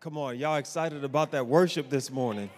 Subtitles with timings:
[0.00, 2.50] Come on, y'all excited about that worship this morning?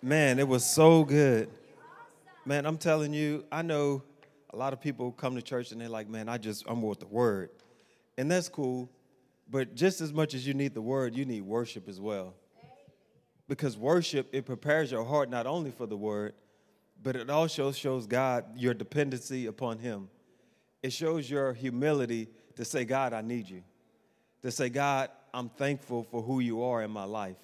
[0.00, 1.50] Man, it was so good.
[2.46, 4.04] Man, I'm telling you, I know
[4.50, 7.00] a lot of people come to church and they're like, man, I just, I'm with
[7.00, 7.50] the word.
[8.16, 8.88] And that's cool.
[9.50, 12.34] But just as much as you need the word, you need worship as well.
[13.48, 16.34] Because worship, it prepares your heart not only for the word,
[17.02, 20.10] but it also shows God your dependency upon Him.
[20.80, 23.64] It shows your humility to say, God, I need you.
[24.42, 27.36] To say, God, I'm thankful for who you are in my life.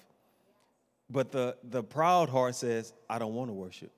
[1.09, 3.91] But the, the proud heart says, I don't want to worship.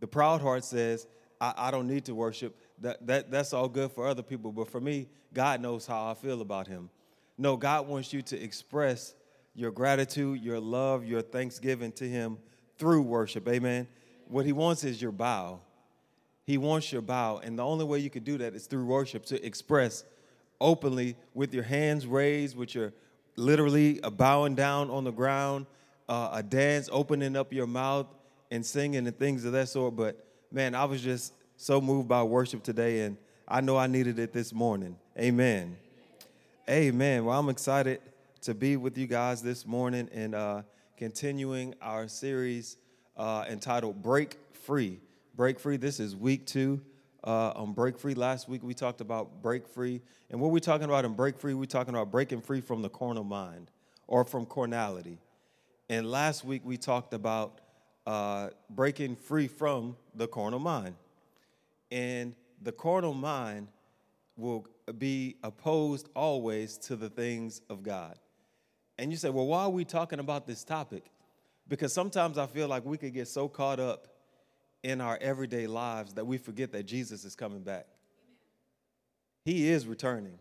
[0.00, 1.06] The proud heart says,
[1.40, 2.56] I, I don't need to worship.
[2.80, 4.52] That, that, that's all good for other people.
[4.52, 6.90] But for me, God knows how I feel about Him.
[7.36, 9.14] No, God wants you to express
[9.54, 12.38] your gratitude, your love, your thanksgiving to Him
[12.78, 13.48] through worship.
[13.48, 13.86] Amen.
[14.26, 15.60] What He wants is your bow.
[16.44, 17.38] He wants your bow.
[17.38, 20.04] And the only way you can do that is through worship to express
[20.60, 22.92] openly with your hands raised, with your
[23.36, 25.66] literally bowing down on the ground,
[26.08, 28.06] uh, a dance, opening up your mouth
[28.50, 29.96] and singing and things of that sort.
[29.96, 34.18] But man, I was just so moved by worship today, and I know I needed
[34.18, 34.96] it this morning.
[35.18, 35.76] Amen.
[36.68, 37.24] Amen.
[37.24, 38.00] Well, I'm excited
[38.42, 40.62] to be with you guys this morning and uh,
[40.96, 42.76] continuing our series
[43.16, 45.00] uh, entitled Break Free.
[45.34, 45.76] Break Free.
[45.76, 46.80] This is week two
[47.28, 48.14] uh, on Break Free.
[48.14, 50.00] Last week we talked about Break Free.
[50.30, 52.88] And what we're talking about in Break Free, we're talking about breaking free from the
[52.88, 53.70] carnal mind
[54.06, 55.18] or from carnality.
[55.90, 57.60] And last week we talked about
[58.06, 60.94] uh, breaking free from the carnal mind.
[61.90, 63.68] And the carnal mind
[64.38, 64.66] will
[64.96, 68.18] be opposed always to the things of God.
[68.96, 71.04] And you say, well, why are we talking about this topic?
[71.68, 74.08] Because sometimes I feel like we could get so caught up
[74.82, 77.86] in our everyday lives that we forget that Jesus is coming back.
[79.44, 80.38] He is returning.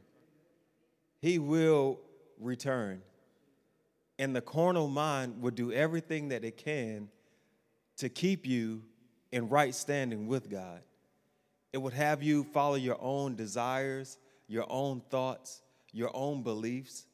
[1.21, 1.99] He will
[2.39, 3.01] return.
[4.19, 7.09] And the carnal mind will do everything that it can
[7.97, 8.83] to keep you
[9.31, 10.81] in right standing with God.
[11.73, 14.17] It would have you follow your own desires,
[14.47, 15.61] your own thoughts,
[15.91, 17.05] your own beliefs,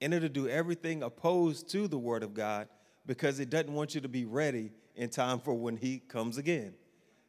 [0.00, 2.68] and it'll do everything opposed to the Word of God
[3.06, 6.74] because it doesn't want you to be ready in time for when he comes again.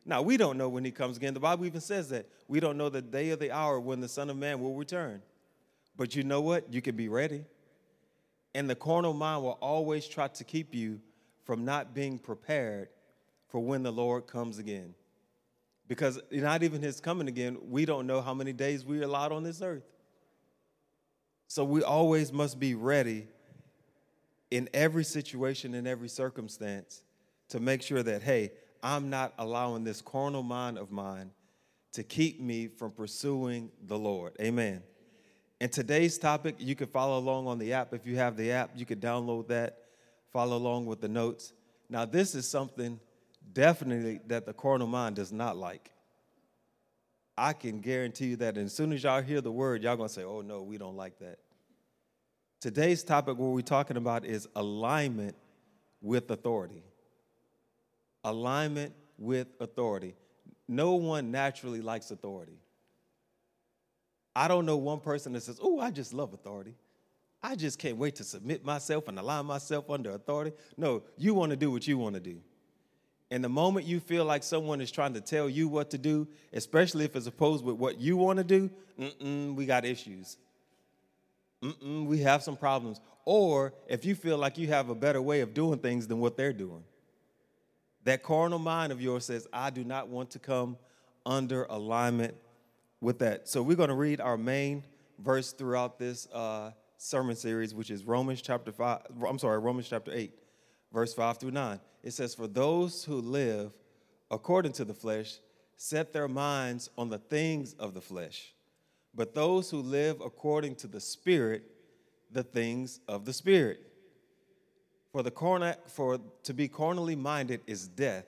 [0.04, 1.36] Now, we don't know when he comes again.
[1.36, 2.28] The Bible even says that.
[2.48, 5.22] We don't know the day or the hour when the Son of Man will return.
[5.96, 6.74] But you know what?
[6.74, 7.46] You can be ready.
[8.56, 11.00] And the carnal mind will always try to keep you
[11.44, 12.90] from not being prepared
[13.48, 14.96] for when the Lord comes again.
[15.88, 19.44] Because not even his coming again, we don't know how many days we're allowed on
[19.44, 19.84] this earth.
[21.48, 23.28] So we always must be ready
[24.50, 27.04] in every situation, in every circumstance,
[27.50, 28.52] to make sure that, hey,
[28.82, 31.32] I'm not allowing this carnal mind of mine
[31.94, 34.34] to keep me from pursuing the Lord.
[34.40, 34.84] Amen.
[35.60, 37.94] And today's topic, you can follow along on the app.
[37.94, 39.80] If you have the app, you can download that,
[40.32, 41.52] follow along with the notes.
[41.90, 43.00] Now, this is something
[43.52, 45.92] definitely that the carnal mind does not like.
[47.38, 50.24] I can guarantee you that as soon as y'all hear the word, y'all gonna say,
[50.24, 51.40] oh no, we don't like that.
[52.60, 55.36] Today's topic, what we're talking about, is alignment
[56.02, 56.84] with authority
[58.24, 60.16] alignment with authority.
[60.68, 62.60] No one naturally likes authority.
[64.36, 66.76] I don't know one person that says, Oh, I just love authority.
[67.42, 70.52] I just can't wait to submit myself and align myself under authority.
[70.78, 72.40] No, you want to do what you want to do.
[73.32, 76.28] And the moment you feel like someone is trying to tell you what to do,
[76.52, 78.70] especially if it's opposed with what you want to do,
[79.56, 80.38] we got issues.
[81.64, 83.00] Mm-mm, we have some problems.
[83.26, 86.38] Or if you feel like you have a better way of doing things than what
[86.38, 86.84] they're doing.
[88.04, 90.78] That carnal mind of yours says, I do not want to come
[91.26, 92.36] under alignment
[93.02, 93.48] with that.
[93.48, 94.84] So we're going to read our main
[95.20, 100.12] verse throughout this uh, sermon series, which is Romans chapter 5, I'm sorry, Romans chapter
[100.14, 100.32] 8,
[100.94, 101.80] verse 5 through 9.
[102.04, 103.72] It says, For those who live
[104.32, 105.40] according to the flesh
[105.76, 108.54] set their minds on the things of the flesh,
[109.16, 111.64] but those who live according to the Spirit,
[112.32, 113.80] the things of the Spirit.
[115.12, 118.26] For, the corner, for to be carnally minded is death,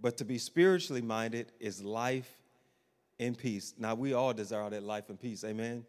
[0.00, 2.30] but to be spiritually minded is life
[3.18, 3.74] and peace.
[3.78, 5.84] Now, we all desire that life and peace, amen?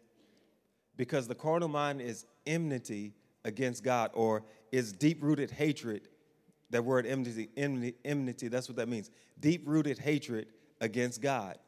[0.96, 3.14] Because the carnal mind is enmity
[3.44, 4.42] against God or
[4.72, 6.08] is deep rooted hatred.
[6.70, 9.10] That word enmity, enmity, that's what that means.
[9.38, 10.48] Deep rooted hatred
[10.80, 11.58] against God.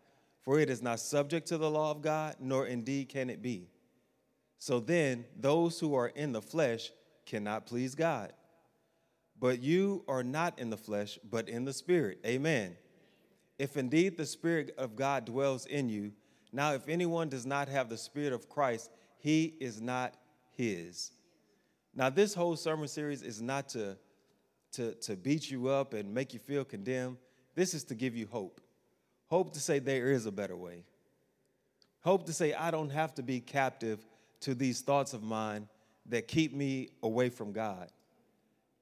[0.42, 3.68] For it is not subject to the law of God, nor indeed can it be.
[4.58, 6.90] So then, those who are in the flesh
[7.26, 8.32] cannot please God.
[9.40, 12.18] But you are not in the flesh, but in the Spirit.
[12.26, 12.76] Amen.
[13.58, 16.12] If indeed the Spirit of God dwells in you,
[16.52, 20.14] now if anyone does not have the Spirit of Christ, he is not
[20.56, 21.12] his.
[21.94, 23.96] Now, this whole sermon series is not to,
[24.72, 27.16] to, to beat you up and make you feel condemned.
[27.54, 28.60] This is to give you hope.
[29.26, 30.84] Hope to say there is a better way.
[32.00, 34.06] Hope to say I don't have to be captive
[34.40, 35.68] to these thoughts of mine
[36.06, 37.90] that keep me away from God.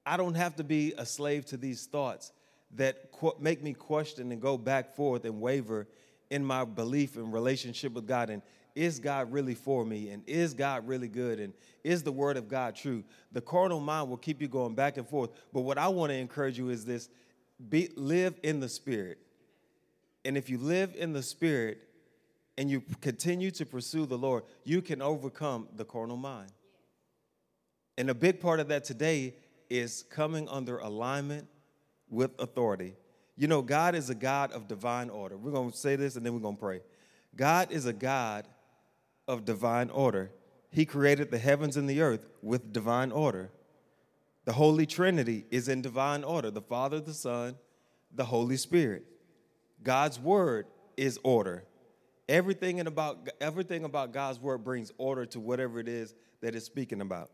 [0.07, 2.31] I don't have to be a slave to these thoughts
[2.75, 3.09] that
[3.41, 5.85] make me question and go back forth and waver
[6.29, 8.29] in my belief and relationship with God.
[8.29, 8.41] And
[8.73, 10.09] is God really for me?
[10.09, 11.41] And is God really good?
[11.41, 13.03] And is the word of God true?
[13.33, 15.31] The carnal mind will keep you going back and forth.
[15.51, 17.09] But what I want to encourage you is this
[17.69, 19.17] be, live in the spirit.
[20.23, 21.79] And if you live in the spirit
[22.57, 26.51] and you continue to pursue the Lord, you can overcome the carnal mind.
[27.97, 29.33] And a big part of that today
[29.69, 31.47] is coming under alignment
[32.09, 32.95] with authority.
[33.35, 35.37] You know, God is a God of divine order.
[35.37, 36.81] We're going to say this and then we're going to pray.
[37.35, 38.47] God is a God
[39.27, 40.31] of divine order.
[40.71, 43.51] He created the heavens and the earth with divine order.
[44.45, 47.55] The Holy Trinity is in divine order the Father, the Son,
[48.13, 49.03] the Holy Spirit.
[49.83, 51.63] God's word is order.
[52.27, 57.01] Everything, about, everything about God's word brings order to whatever it is that it's speaking
[57.01, 57.29] about.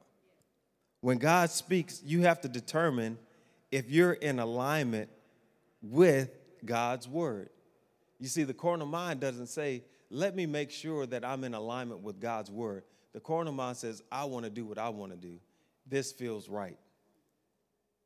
[1.03, 3.17] When God speaks, you have to determine
[3.73, 5.09] if you're in alignment
[5.81, 6.29] with
[6.63, 7.50] God's word.
[8.21, 12.03] You see, the carnal mind doesn't say, let me make sure that I'm in alignment
[12.03, 12.85] with God's word.
[13.11, 15.41] The carnal mind says, I want to do what I want to do.
[15.85, 16.77] This feels right.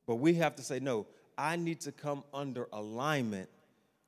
[0.08, 1.06] But we have to say, no,
[1.38, 3.48] I need to come under alignment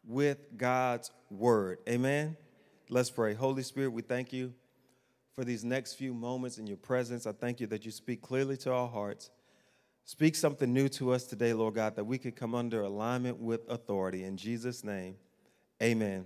[0.03, 1.77] with God's word.
[1.88, 2.35] Amen?
[2.89, 3.35] Let's pray.
[3.35, 4.51] Holy Spirit, we thank you
[5.39, 7.25] for these next few moments in your presence.
[7.25, 9.30] I thank you that you speak clearly to our hearts.
[10.03, 13.62] Speak something new to us today, Lord God, that we could come under alignment with
[13.69, 14.25] authority.
[14.25, 15.15] In Jesus' name,
[15.81, 16.25] amen.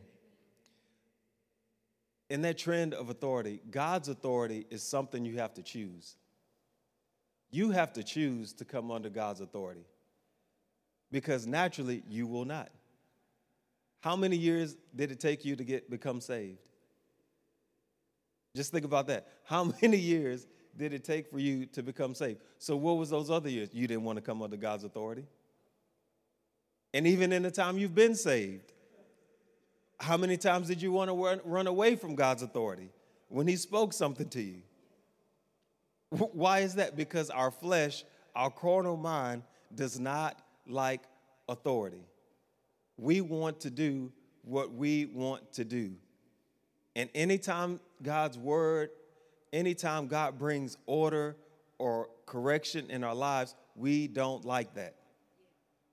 [2.31, 6.16] In that trend of authority, God's authority is something you have to choose.
[7.51, 9.86] You have to choose to come under God's authority
[11.12, 12.71] because naturally you will not.
[14.01, 16.57] How many years did it take you to get become saved?
[18.56, 19.28] Just think about that.
[19.44, 20.48] How many years
[20.78, 22.40] did it take for you to become saved?
[22.58, 23.70] So, what was those other years?
[23.74, 25.26] You didn't want to come under God's authority.
[26.94, 28.72] And even in the time you've been saved,
[30.00, 32.90] how many times did you want to run, away from God's authority
[33.30, 34.62] when He spoke something to you?
[36.10, 36.96] Why is that?
[36.96, 38.04] Because our flesh,
[38.36, 39.42] our carnal mind,
[39.74, 41.02] does not like
[41.50, 42.06] authority.
[42.98, 44.12] We want to do
[44.44, 45.94] what we want to do.
[46.96, 48.90] And anytime God's word,
[49.52, 51.36] anytime God brings order
[51.78, 54.96] or correction in our lives, we don't like that.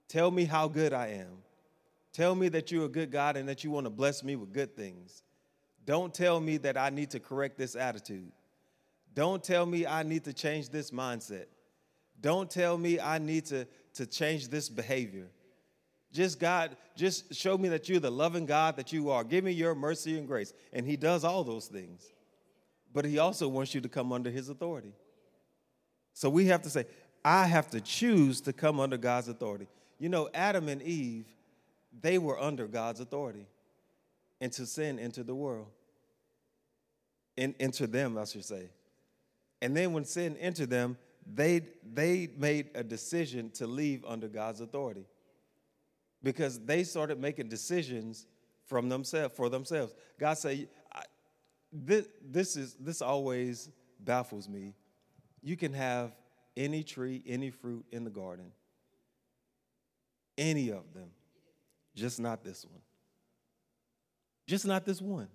[0.09, 1.39] Tell me how good I am.
[2.13, 4.53] Tell me that you're a good God and that you want to bless me with
[4.53, 5.23] good things.
[5.87, 8.33] Don't tell me that I need to correct this attitude.
[9.15, 11.47] Don't tell me I need to change this mindset.
[12.21, 15.29] Don't tell me I need to, to change this behavior.
[16.13, 19.23] Just God, just show me that you're the loving God that you are.
[19.23, 20.53] Give me your mercy and grace.
[20.73, 22.05] And He does all those things.
[22.93, 24.93] But He also wants you to come under His authority.
[26.13, 26.87] So we have to say,
[27.25, 29.69] I have to choose to come under God's authority.
[29.99, 31.27] You know, Adam and Eve,
[32.01, 33.47] they were under God's authority.
[34.41, 35.69] And to sin entered the world.
[37.37, 38.71] In, enter them, I should say.
[39.63, 40.97] And then when sin entered them,
[41.33, 41.61] they,
[41.93, 45.05] they made a decision to leave under God's authority
[46.23, 48.27] because they started making decisions
[48.67, 49.95] from themselves for themselves.
[50.19, 50.69] God said,
[51.73, 54.75] this, this is this always baffles me.
[55.43, 56.13] You can have
[56.57, 58.53] any tree, any fruit in the garden,
[60.37, 61.11] any of them,
[61.95, 62.83] just not this one.
[64.47, 65.29] Just not this one.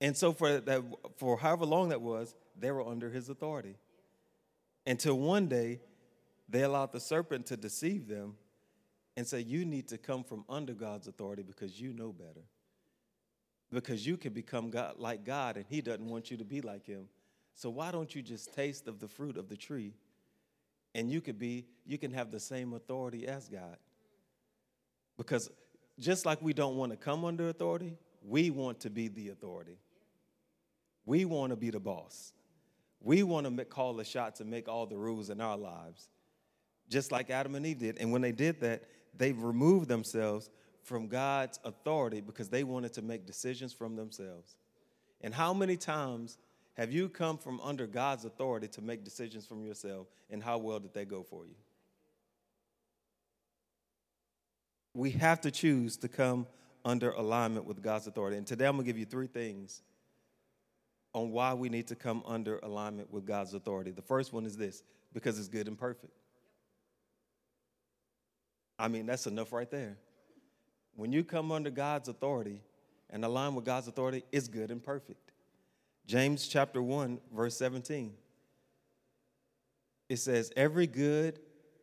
[0.00, 0.82] And so for that,
[1.16, 3.76] for however long that was, they were under his authority.
[4.86, 5.80] Until one day,
[6.48, 8.34] they allowed the serpent to deceive them
[9.16, 12.44] and say, You need to come from under God's authority because you know better.
[13.72, 16.86] Because you can become God, like God, and He doesn't want you to be like
[16.86, 17.08] Him.
[17.54, 19.94] So why don't you just taste of the fruit of the tree
[20.94, 23.76] and you could be, you can have the same authority as God?
[25.16, 25.50] Because
[25.98, 29.78] just like we don't want to come under authority, we want to be the authority.
[31.06, 32.32] We want to be the boss.
[33.00, 36.08] We want to call the shots and make all the rules in our lives,
[36.88, 37.98] just like Adam and Eve did.
[37.98, 38.84] And when they did that,
[39.16, 40.50] they removed themselves
[40.82, 44.56] from God's authority because they wanted to make decisions from themselves.
[45.20, 46.36] And how many times
[46.74, 50.80] have you come from under God's authority to make decisions from yourself, and how well
[50.80, 51.54] did they go for you?
[54.92, 56.46] We have to choose to come
[56.84, 58.36] under alignment with God's authority.
[58.36, 59.82] And today I'm going to give you three things
[61.14, 63.92] on why we need to come under alignment with God's authority.
[63.92, 66.12] The first one is this because it's good and perfect.
[68.78, 69.96] I mean, that's enough right there.
[70.96, 72.60] When you come under God's authority
[73.10, 75.32] and align with God's authority, it's good and perfect.
[76.06, 78.12] James chapter 1, verse 17.
[80.08, 81.38] It says, Every good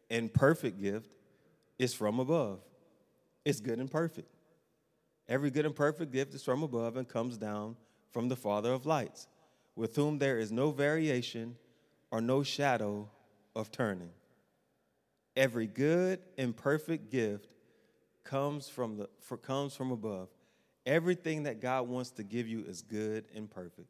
[0.09, 1.09] and perfect gift
[1.79, 2.59] is from above.
[3.43, 4.29] It's good and perfect.
[5.27, 7.75] Every good and perfect gift is from above and comes down
[8.11, 9.27] from the Father of lights,
[9.75, 11.55] with whom there is no variation
[12.11, 13.09] or no shadow
[13.55, 14.11] of turning.
[15.35, 17.47] Every good and perfect gift
[18.23, 20.29] comes from, the, for, comes from above.
[20.85, 23.87] Everything that God wants to give you is good and perfect.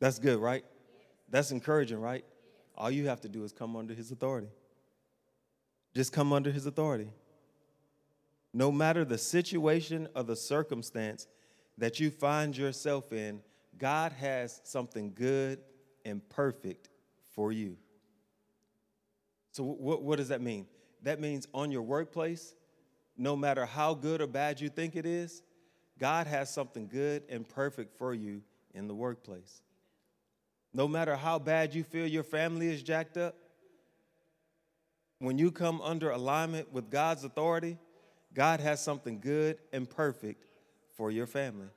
[0.00, 0.64] That's good, right?
[1.28, 2.24] That's encouraging, right?
[2.76, 4.48] All you have to do is come under His authority.
[5.94, 7.08] Just come under His authority.
[8.52, 11.26] No matter the situation or the circumstance
[11.78, 13.40] that you find yourself in,
[13.78, 15.58] God has something good
[16.04, 16.88] and perfect
[17.34, 17.76] for you.
[19.56, 20.66] So, what, what does that mean?
[21.02, 22.54] That means on your workplace,
[23.16, 25.42] no matter how good or bad you think it is,
[25.98, 28.42] God has something good and perfect for you
[28.74, 29.62] in the workplace.
[30.74, 33.34] No matter how bad you feel your family is jacked up,
[35.20, 37.78] when you come under alignment with God's authority,
[38.34, 40.44] God has something good and perfect
[40.98, 41.68] for your family.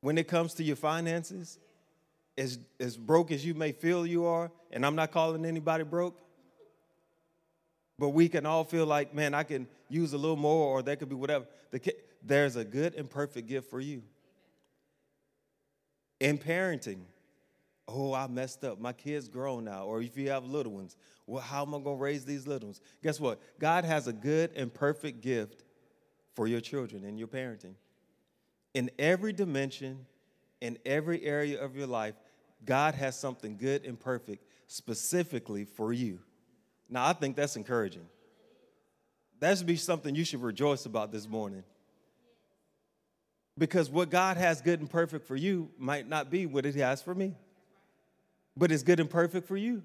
[0.00, 1.58] When it comes to your finances,
[2.36, 6.20] as, as broke as you may feel you are, and I'm not calling anybody broke,
[7.98, 10.98] but we can all feel like, man, I can use a little more, or that
[10.98, 11.46] could be whatever.
[11.70, 14.02] The, there's a good and perfect gift for you.
[16.18, 17.00] In parenting,
[17.86, 18.80] oh, I messed up.
[18.80, 19.84] My kid's grown now.
[19.84, 22.68] Or if you have little ones, well, how am I going to raise these little
[22.68, 22.80] ones?
[23.02, 23.40] Guess what?
[23.58, 25.64] God has a good and perfect gift
[26.34, 27.74] for your children and your parenting.
[28.74, 30.06] In every dimension,
[30.60, 32.14] in every area of your life,
[32.64, 36.18] God has something good and perfect specifically for you.
[36.88, 38.06] Now, I think that's encouraging.
[39.40, 41.64] That should be something you should rejoice about this morning.
[43.56, 47.02] Because what God has good and perfect for you might not be what He has
[47.02, 47.34] for me,
[48.56, 49.82] but it's good and perfect for you.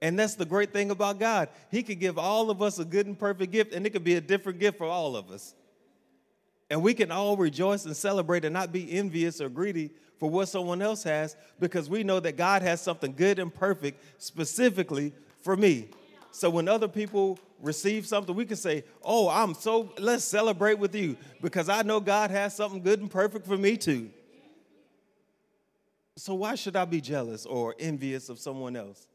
[0.00, 1.48] And that's the great thing about God.
[1.70, 4.14] He could give all of us a good and perfect gift, and it could be
[4.14, 5.54] a different gift for all of us.
[6.70, 9.90] And we can all rejoice and celebrate and not be envious or greedy
[10.22, 14.22] for what someone else has because we know that God has something good and perfect
[14.22, 15.88] specifically for me.
[16.30, 20.94] So when other people receive something, we can say, Oh, I'm so, let's celebrate with
[20.94, 24.10] you because I know God has something good and perfect for me too.
[26.16, 29.08] So why should I be jealous or envious of someone else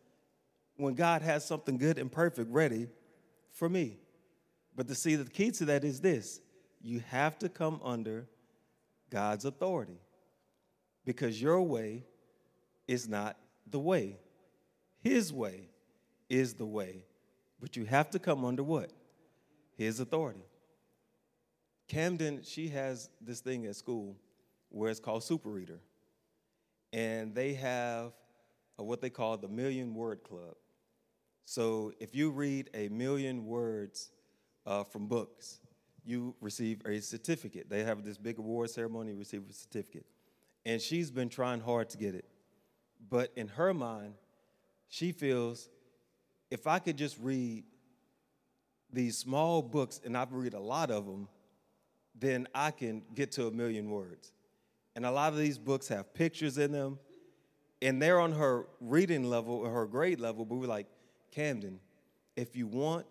[0.75, 2.89] when God has something good and perfect ready
[3.53, 3.95] for me?
[4.75, 6.41] But to see, the key to that is this
[6.81, 8.27] you have to come under
[9.09, 10.01] God's authority
[11.07, 12.03] because your way
[12.85, 14.17] is not the way,
[14.99, 15.69] His way
[16.29, 17.05] is the way.
[17.61, 18.91] But you have to come under what?
[19.77, 20.43] His authority.
[21.87, 24.17] Camden, she has this thing at school
[24.67, 25.79] where it's called Super Reader.
[26.91, 28.11] And they have
[28.75, 30.55] what they call the Million Word Club.
[31.45, 34.11] So if you read a million words
[34.65, 35.59] uh, from books,
[36.03, 37.69] you receive a certificate.
[37.69, 40.05] They have this big award ceremony, you receive a certificate.
[40.67, 42.25] And she's been trying hard to get it.
[43.09, 44.15] But in her mind,
[44.89, 45.69] she feels
[46.51, 47.63] if I could just read
[48.91, 51.29] these small books, and I've read a lot of them,
[52.13, 54.33] then I can get to a million words.
[54.95, 56.99] And a lot of these books have pictures in them,
[57.81, 60.87] and they're on her reading level or her grade level, but we're like,
[61.31, 61.79] Camden,
[62.35, 63.05] if you want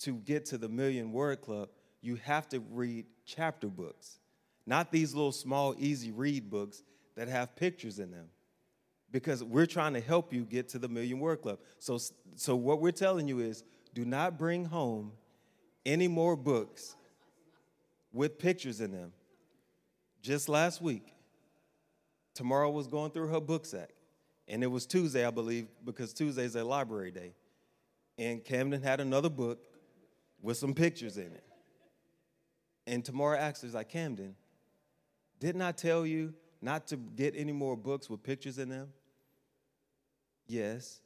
[0.00, 1.68] to get to the million word club,
[2.00, 4.20] you have to read chapter books,
[4.68, 6.82] not these little small, easy read books
[7.16, 8.26] that have pictures in them
[9.10, 11.58] because we're trying to help you get to the Million Word Club.
[11.78, 11.98] So,
[12.36, 15.12] so what we're telling you is do not bring home
[15.86, 16.96] any more books
[18.12, 19.12] with pictures in them.
[20.20, 21.14] Just last week,
[22.34, 23.90] Tamara was going through her book sack,
[24.46, 27.32] and it was Tuesday, I believe, because Tuesday is a library day.
[28.18, 29.60] And Camden had another book
[30.42, 31.44] with some pictures in it.
[32.86, 34.34] And Tamara asked her, like, Camden,
[35.40, 38.88] didn't I tell you not to get any more books with pictures in them?
[40.46, 41.00] Yes.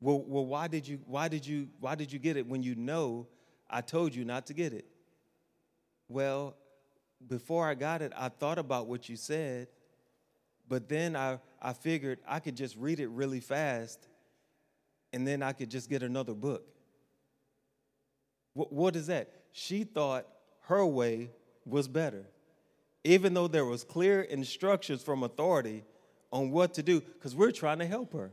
[0.00, 2.74] Well, well, why did you why did you why did you get it when you
[2.74, 3.26] know
[3.68, 4.86] I told you not to get it?
[6.08, 6.56] Well,
[7.26, 9.68] before I got it, I thought about what you said,
[10.68, 14.06] but then I, I figured I could just read it really fast
[15.12, 16.64] and then I could just get another book.
[18.52, 19.30] What, what is that?
[19.52, 20.26] She thought
[20.62, 21.30] her way
[21.64, 22.26] was better.
[23.06, 25.84] Even though there was clear instructions from authority
[26.32, 28.32] on what to do, because we're trying to help her.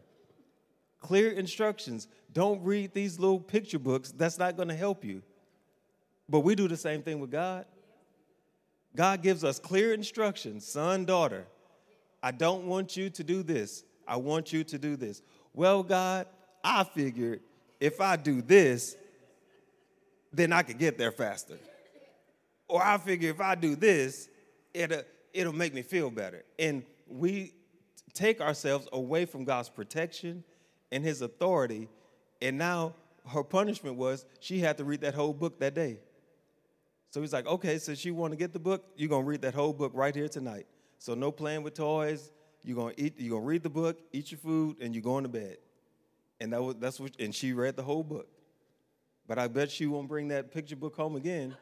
[1.00, 2.08] Clear instructions.
[2.34, 4.12] Don't read these little picture books.
[4.12, 5.22] That's not going to help you.
[6.28, 7.66] But we do the same thing with God.
[8.96, 11.46] God gives us clear instructions, son, daughter.
[12.22, 13.84] I don't want you to do this.
[14.08, 15.22] I want you to do this.
[15.54, 16.28] Well, God,
[16.64, 17.42] I figured
[17.80, 18.96] if I do this,
[20.32, 21.58] then I could get there faster.
[22.68, 24.30] Or I figure if I do this,
[24.74, 25.04] it'll,
[25.34, 26.44] it'll make me feel better.
[26.60, 27.54] And we
[28.14, 30.44] take ourselves away from God's protection
[30.92, 31.90] and his authority.
[32.42, 32.96] And now
[33.28, 36.00] her punishment was she had to read that whole book that day.
[37.10, 39.54] So he's like, okay, since you want to get the book, you're gonna read that
[39.54, 40.66] whole book right here tonight.
[40.98, 42.32] So no playing with toys.
[42.64, 45.30] You're gonna eat, you're gonna read the book, eat your food, and you're going to
[45.30, 45.58] bed.
[46.40, 48.28] And that was that's what and she read the whole book.
[49.28, 51.56] But I bet she won't bring that picture book home again.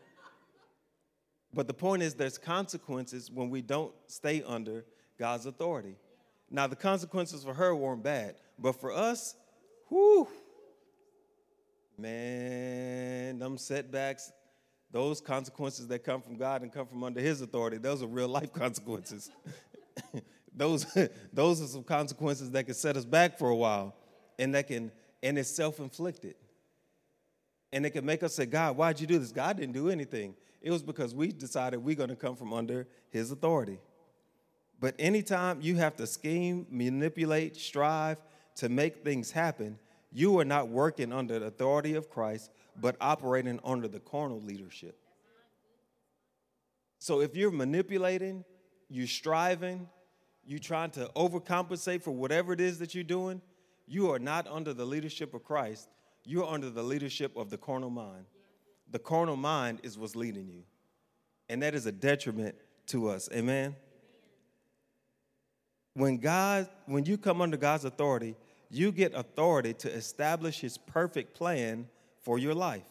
[1.53, 4.85] But the point is there's consequences when we don't stay under
[5.17, 5.95] God's authority.
[6.49, 9.35] Now the consequences for her weren't bad, but for us,
[9.89, 10.27] whoo,
[11.97, 14.31] man, them setbacks,
[14.91, 18.27] those consequences that come from God and come from under His authority, those are real
[18.27, 19.29] life consequences.
[20.55, 20.85] those,
[21.33, 23.95] those are some consequences that can set us back for a while,
[24.39, 24.91] and that can,
[25.23, 26.35] and it's self-inflicted.
[27.73, 29.31] And it can make us say, God, why'd you do this?
[29.31, 30.35] God didn't do anything.
[30.61, 33.79] It was because we decided we're going to come from under His authority.
[34.79, 38.21] But anytime you have to scheme, manipulate, strive
[38.55, 39.77] to make things happen,
[40.11, 44.97] you are not working under the authority of Christ, but operating under the carnal leadership.
[46.99, 48.43] So if you're manipulating,
[48.89, 49.87] you're striving,
[50.45, 53.41] you're trying to overcompensate for whatever it is that you're doing,
[53.87, 55.89] you are not under the leadership of Christ.
[56.23, 58.25] You're under the leadership of the carnal mind.
[58.91, 60.63] The carnal mind is what's leading you.
[61.49, 62.55] And that is a detriment
[62.87, 63.29] to us.
[63.33, 63.75] Amen
[65.93, 68.35] when God, when you come under God's authority,
[68.69, 71.87] you get authority to establish his perfect plan
[72.21, 72.83] for your life.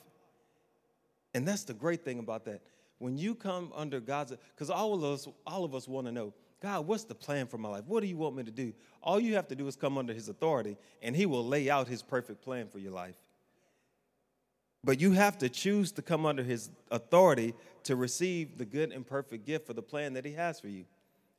[1.35, 2.61] And that's the great thing about that.
[2.99, 6.35] When you come under God's, because all of us, all of us want to know,
[6.61, 7.85] God, what's the plan for my life?
[7.87, 8.75] What do you want me to do?
[9.03, 11.89] All you have to do is come under his authority, and he will lay out
[11.89, 13.15] his perfect plan for your life.
[14.83, 19.07] But you have to choose to come under his authority to receive the good and
[19.07, 20.85] perfect gift for the plan that he has for you.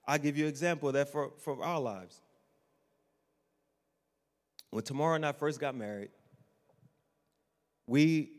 [0.08, 2.22] I'll give you an example of that for, for our lives.
[4.70, 6.10] When Tamara and I first got married,
[7.88, 8.32] we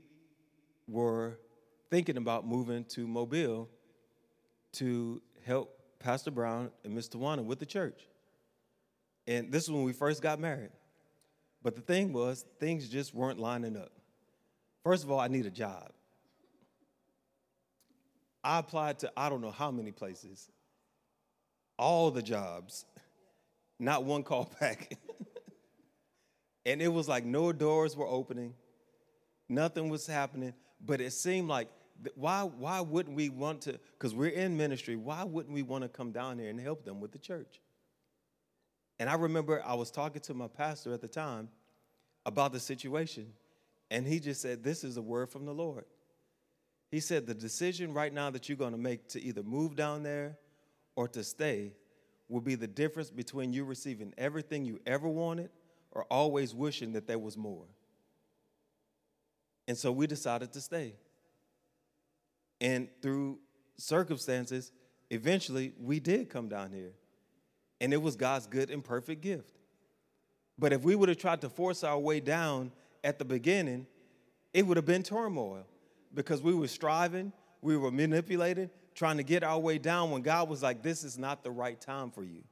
[0.88, 1.38] were
[1.90, 3.68] thinking about moving to Mobile
[4.74, 7.16] to help Pastor Brown and Mr.
[7.16, 8.00] Tawana with the church.
[9.26, 10.70] And this is when we first got married.
[11.62, 13.92] But the thing was, things just weren't lining up.
[14.84, 15.90] First of all, I need a job.
[18.42, 20.48] I applied to I don't know how many places
[21.78, 22.84] all the jobs,
[23.78, 24.96] not one call back.
[26.66, 28.54] and it was like no doors were opening,
[29.48, 31.68] nothing was happening, but it seemed like
[32.14, 35.88] why why wouldn't we want to because we're in ministry why wouldn't we want to
[35.88, 37.60] come down here and help them with the church
[38.98, 41.48] and i remember i was talking to my pastor at the time
[42.26, 43.26] about the situation
[43.92, 45.84] and he just said this is a word from the lord
[46.90, 50.02] he said the decision right now that you're going to make to either move down
[50.02, 50.36] there
[50.96, 51.72] or to stay
[52.28, 55.50] will be the difference between you receiving everything you ever wanted
[55.92, 57.66] or always wishing that there was more.
[59.68, 60.94] And so we decided to stay.
[62.60, 63.38] And through
[63.76, 64.72] circumstances,
[65.10, 66.92] eventually we did come down here.
[67.80, 69.58] And it was God's good and perfect gift.
[70.58, 72.72] But if we would have tried to force our way down
[73.04, 73.86] at the beginning,
[74.52, 75.64] it would have been turmoil
[76.14, 80.48] because we were striving, we were manipulating, trying to get our way down when God
[80.48, 82.42] was like, this is not the right time for you.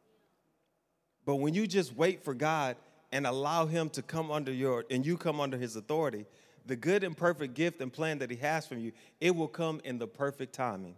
[1.24, 2.76] But when you just wait for God
[3.12, 6.26] and allow Him to come under your, and you come under His authority,
[6.66, 9.80] the good and perfect gift and plan that He has for you, it will come
[9.84, 10.94] in the perfect timing.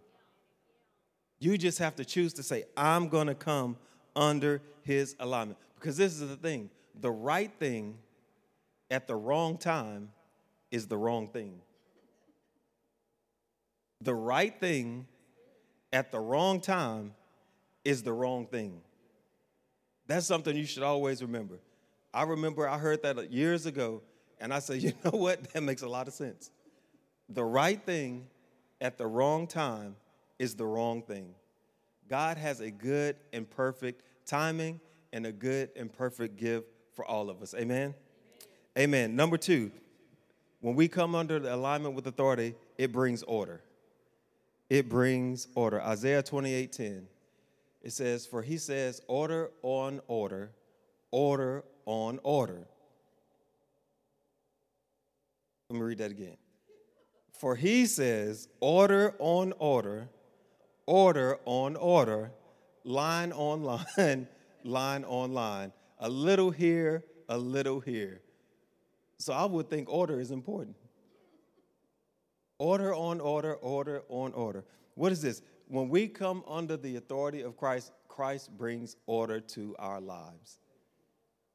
[1.41, 3.77] You just have to choose to say, I'm going to come
[4.15, 5.59] under His alignment.
[5.75, 7.97] Because this is the thing the right thing
[8.93, 10.11] at the wrong time
[10.71, 11.55] is the wrong thing.
[14.03, 15.07] The right thing
[15.95, 17.15] at the wrong time
[17.85, 18.83] is the wrong thing.
[20.07, 21.59] That's something you should always remember.
[22.13, 24.03] I remember I heard that years ago,
[24.39, 25.53] and I said, you know what?
[25.55, 26.51] That makes a lot of sense.
[27.31, 28.27] The right thing
[28.83, 29.97] at the wrong time
[30.39, 31.35] is the wrong thing.
[32.11, 34.81] God has a good and perfect timing
[35.15, 37.55] and a good and perfect gift for all of us.
[37.55, 37.95] Amen?
[38.79, 39.17] Amen.
[39.17, 39.71] Number two,
[40.61, 43.63] when we come under the alignment with authority, it brings order
[44.73, 45.83] it brings order.
[45.83, 47.07] Isaiah 28 10.
[47.83, 50.51] It says, For he says, order on order,
[51.11, 52.67] order on order.
[55.69, 56.39] Let me read that again.
[57.39, 60.09] For he says, order on order,
[60.87, 62.33] order on order,
[62.83, 63.63] line on
[63.99, 64.27] line,
[64.65, 68.23] line on line, a little here, a little here.
[69.23, 70.77] So I would think order is important.
[72.59, 74.65] Order on order, order on order.
[74.95, 75.43] What is this?
[75.69, 80.59] When we come under the authority of Christ, Christ brings order to our lives.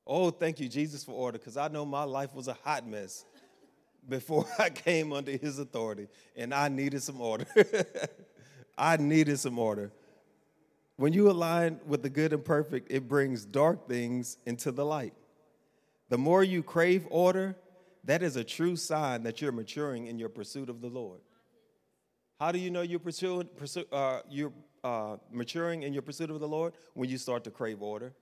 [0.06, 3.26] Oh, thank you, Jesus, for order, because I know my life was a hot mess
[4.10, 7.46] before I came under his authority, and I needed some order.
[8.78, 9.92] I needed some order.
[10.96, 15.14] When you align with the good and perfect, it brings dark things into the light.
[16.10, 17.56] The more you crave order,
[18.04, 21.20] that is a true sign that you're maturing in your pursuit of the Lord.
[22.40, 26.40] How do you know you're, pursuing, pursue, uh, you're uh, maturing in your pursuit of
[26.40, 26.74] the Lord?
[26.94, 28.14] When you start to crave order.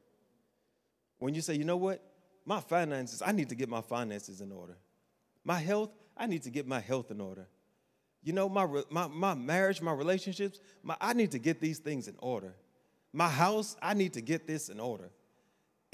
[1.20, 2.02] When you say, you know what?
[2.46, 4.78] My finances, I need to get my finances in order.
[5.44, 7.48] My health, I need to get my health in order.
[8.24, 12.08] You know, my, my, my marriage, my relationships, my, I need to get these things
[12.08, 12.56] in order.
[13.14, 15.10] My house, I need to get this in order.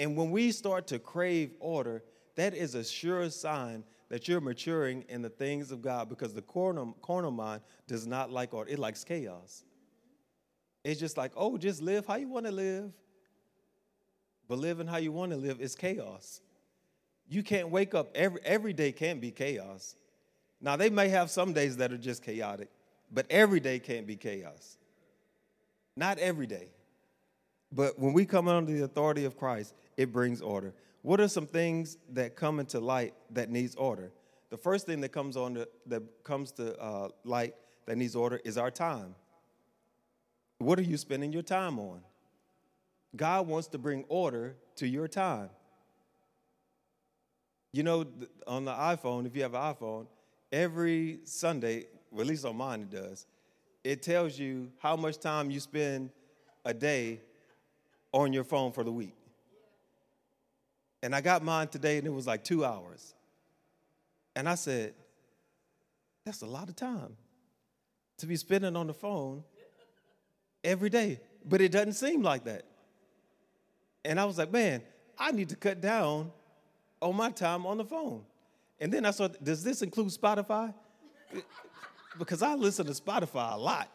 [0.01, 5.05] And when we start to crave order, that is a sure sign that you're maturing
[5.09, 8.79] in the things of God because the carnal, carnal mind does not like order, it
[8.79, 9.63] likes chaos.
[10.83, 12.91] It's just like, oh, just live how you want to live.
[14.47, 16.41] But living how you want to live is chaos.
[17.29, 19.95] You can't wake up every every day can't be chaos.
[20.59, 22.69] Now they may have some days that are just chaotic,
[23.13, 24.79] but every day can't be chaos.
[25.95, 26.69] Not every day.
[27.71, 30.73] But when we come under the authority of Christ, it brings order.
[31.01, 34.12] What are some things that come into light that needs order?
[34.49, 37.55] The first thing that comes on the, that comes to uh, light
[37.86, 39.15] that needs order is our time.
[40.60, 42.01] What are you spending your time on?
[43.15, 45.49] God wants to bring order to your time.
[47.73, 48.05] You know,
[48.45, 50.07] on the iPhone, if you have an iPhone,
[50.51, 53.25] every Sunday, well, at least on mine it does,
[53.84, 56.12] it tells you how much time you spend
[56.65, 57.21] a day
[58.12, 59.15] on your phone for the week.
[61.04, 63.13] And I got mine today and it was like two hours.
[64.36, 64.93] And I said,
[66.26, 67.17] that's a lot of time
[68.17, 69.43] to be spending on the phone
[70.63, 71.19] every day.
[71.43, 72.65] But it doesn't seem like that.
[74.06, 74.84] And I was like, man,
[75.17, 76.32] I need to cut down
[77.02, 78.24] on my time on the phone.
[78.80, 80.74] And then I saw, does this include Spotify?
[82.19, 83.89] because I listen to Spotify a lot.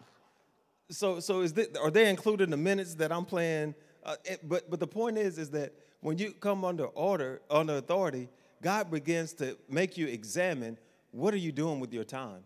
[0.90, 3.74] So, so is this, are they including the minutes that I'm playing?
[4.06, 7.76] Uh, it, but, but the point is, is that when you come under order, under
[7.76, 8.28] authority,
[8.62, 10.78] God begins to make you examine
[11.10, 12.44] what are you doing with your time?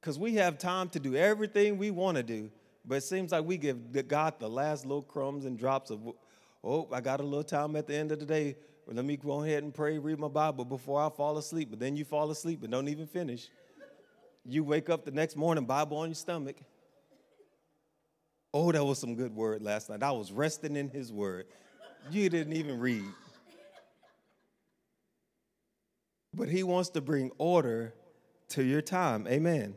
[0.00, 2.50] Because we have time to do everything we want to do,
[2.84, 6.00] but it seems like we give God the last little crumbs and drops of,
[6.62, 8.56] oh, I got a little time at the end of the day.
[8.86, 11.70] Let me go ahead and pray, read my Bible before I fall asleep.
[11.70, 13.48] But then you fall asleep and don't even finish.
[14.44, 16.56] You wake up the next morning, Bible on your stomach.
[18.54, 20.02] Oh, that was some good word last night.
[20.02, 21.46] I was resting in his word
[22.10, 23.04] you didn't even read.
[26.34, 27.94] But he wants to bring order
[28.50, 29.26] to your time.
[29.28, 29.74] Amen.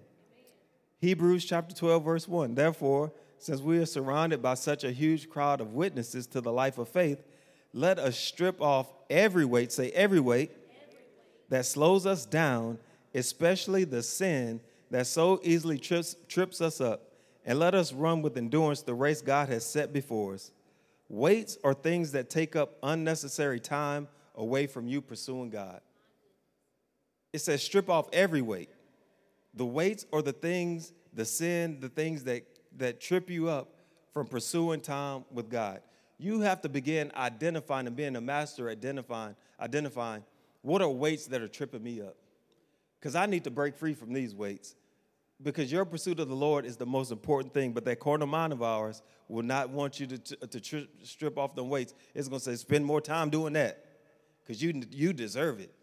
[0.99, 2.55] Hebrews chapter 12, verse 1.
[2.55, 6.77] Therefore, since we are surrounded by such a huge crowd of witnesses to the life
[6.77, 7.23] of faith,
[7.73, 10.51] let us strip off every weight, say every weight,
[11.49, 12.79] that slows us down,
[13.13, 17.01] especially the sin that so easily trips, trips us up,
[17.45, 20.51] and let us run with endurance the race God has set before us.
[21.07, 25.79] Weights are things that take up unnecessary time away from you pursuing God.
[27.31, 28.69] It says strip off every weight.
[29.53, 32.43] The weights are the things, the sin, the things that,
[32.77, 33.69] that trip you up
[34.13, 35.81] from pursuing time with God.
[36.17, 40.23] You have to begin identifying and being a master identifying, identifying
[40.61, 42.15] what are weights that are tripping me up.
[42.99, 44.75] Because I need to break free from these weights
[45.41, 47.73] because your pursuit of the Lord is the most important thing.
[47.73, 51.55] But that carnal mind of ours will not want you to, to, to strip off
[51.55, 51.93] the weights.
[52.13, 53.83] It's going to say, spend more time doing that
[54.41, 55.73] because you, you deserve it.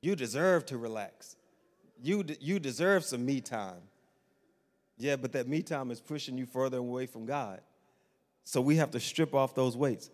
[0.00, 1.36] You deserve to relax.
[2.02, 3.80] You, you deserve some me time.
[4.96, 7.60] Yeah, but that me time is pushing you further away from God.
[8.44, 10.10] So we have to strip off those weights.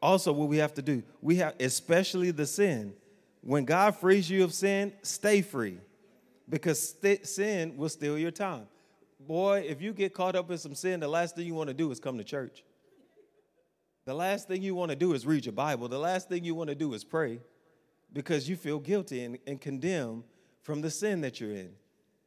[0.00, 2.94] Also, what we have to do, we have, especially the sin.
[3.42, 5.78] When God frees you of sin, stay free
[6.52, 8.66] because st- sin will steal your time.
[9.18, 11.74] Boy, if you get caught up in some sin, the last thing you want to
[11.74, 12.62] do is come to church.
[14.04, 15.88] The last thing you want to do is read your Bible.
[15.88, 17.40] The last thing you want to do is pray
[18.12, 20.24] because you feel guilty and, and condemned
[20.60, 21.70] from the sin that you're in.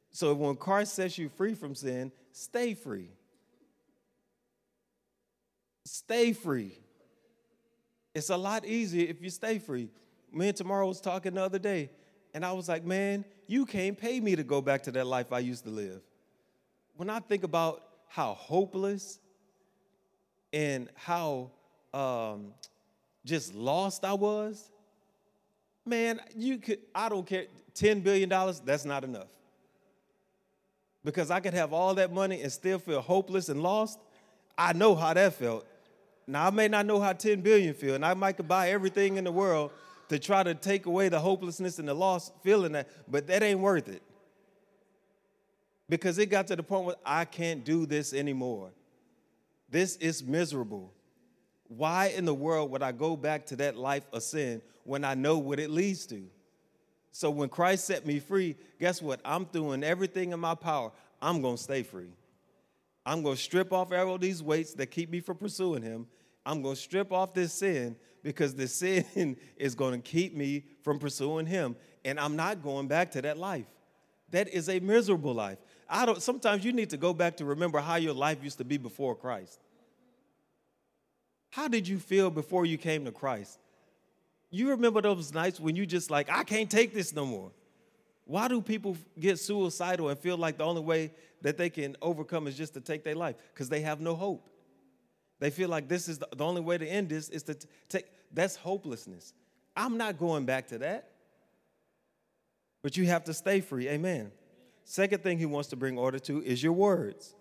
[0.09, 3.11] So when Christ sets you free from sin, stay free.
[5.83, 6.79] Stay free.
[8.15, 9.89] It's a lot easier if you stay free.
[10.33, 11.91] Me and Tamara was talking the other day,
[12.35, 15.31] and I was like, man, you can't pay me to go back to that life
[15.31, 16.01] I used to live.
[16.97, 19.19] When I think about how hopeless
[20.51, 21.51] and how
[21.93, 22.53] um,
[23.23, 24.69] just lost I was,
[25.85, 28.27] man, you could, I don't care, $10 billion,
[28.65, 29.29] that's not enough.
[31.05, 33.97] Because I could have all that money and still feel hopeless and lost.
[34.57, 35.65] I know how that felt.
[36.27, 39.15] Now I may not know how 10 billion feel, and I might could buy everything
[39.15, 39.71] in the world
[40.09, 43.59] to try to take away the hopelessness and the lost feeling that, but that ain't
[43.59, 44.01] worth it.
[45.89, 48.71] Because it got to the point where I can't do this anymore.
[49.69, 50.93] This is miserable.
[51.67, 55.15] Why in the world would I go back to that life of sin when I
[55.15, 56.23] know what it leads to?
[57.11, 59.21] So when Christ set me free, guess what?
[59.23, 60.91] I'm doing everything in my power.
[61.21, 62.11] I'm going to stay free.
[63.05, 66.07] I'm going to strip off all these weights that keep me from pursuing him.
[66.45, 70.63] I'm going to strip off this sin because the sin is going to keep me
[70.81, 73.67] from pursuing him and I'm not going back to that life.
[74.31, 75.59] That is a miserable life.
[75.87, 78.65] I don't sometimes you need to go back to remember how your life used to
[78.65, 79.59] be before Christ.
[81.51, 83.59] How did you feel before you came to Christ?
[84.49, 87.51] You remember those nights when you just like, I can't take this no more.
[88.25, 91.11] Why do people get suicidal and feel like the only way
[91.43, 93.35] that they can overcome is just to take their life?
[93.53, 94.49] Because they have no hope.
[95.39, 97.67] They feel like this is the, the only way to end this is to t-
[97.89, 98.05] take.
[98.35, 99.33] That's hopelessness.
[99.75, 101.09] I'm not going back to that.
[102.83, 103.89] But you have to stay free.
[103.89, 104.31] Amen.
[104.83, 107.33] Second thing he wants to bring order to is your words.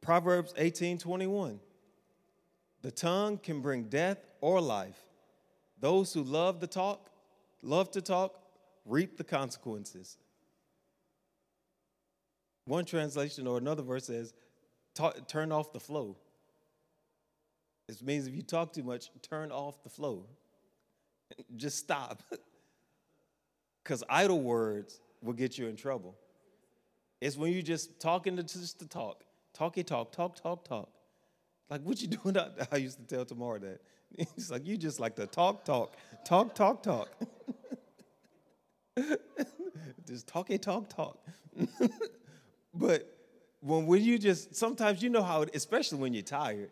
[0.00, 1.58] Proverbs 18 21.
[2.82, 5.02] The tongue can bring death or life.
[5.80, 7.10] Those who love to talk,
[7.62, 8.38] love to talk,
[8.84, 10.18] reap the consequences.
[12.66, 14.32] One translation or another verse says,
[15.26, 16.16] turn off the flow.
[17.88, 20.26] It means if you talk too much, turn off the flow.
[21.56, 22.22] Just stop.
[23.82, 26.16] Because idle words will get you in trouble.
[27.20, 29.24] It's when you're just talking to just to talk.
[29.52, 30.88] Talky talk, talk, talk, talk.
[31.68, 32.36] Like, what you doing?
[32.36, 32.54] Out?
[32.72, 33.80] I used to tell Tamara that.
[34.16, 37.08] It's like, you just like to talk, talk, talk, talk, talk.
[40.06, 41.18] just talky, talk, talk.
[42.72, 43.14] but
[43.60, 46.70] when, when you just, sometimes you know how, it, especially when you're tired,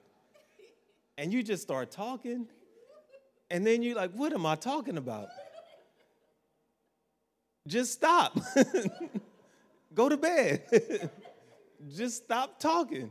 [1.18, 2.46] and you just start talking,
[3.50, 5.28] and then you're like, what am I talking about?
[7.66, 8.38] Just stop.
[9.94, 11.10] Go to bed.
[11.94, 13.10] just stop talking.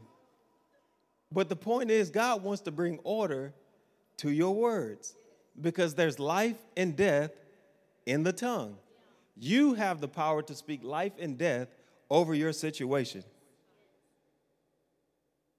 [1.32, 3.54] But the point is, God wants to bring order
[4.18, 5.16] to your words
[5.60, 7.32] because there's life and death
[8.06, 8.78] in the tongue.
[9.38, 11.70] You have the power to speak life and death
[12.10, 13.24] over your situation.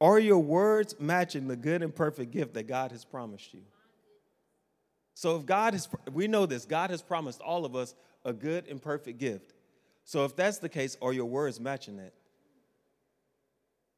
[0.02, 3.60] Are your words matching the good and perfect gift that God has promised you?
[5.14, 8.66] So, if God has, we know this, God has promised all of us a good
[8.66, 9.52] and perfect gift.
[10.04, 12.14] So, if that's the case, are your words matching that?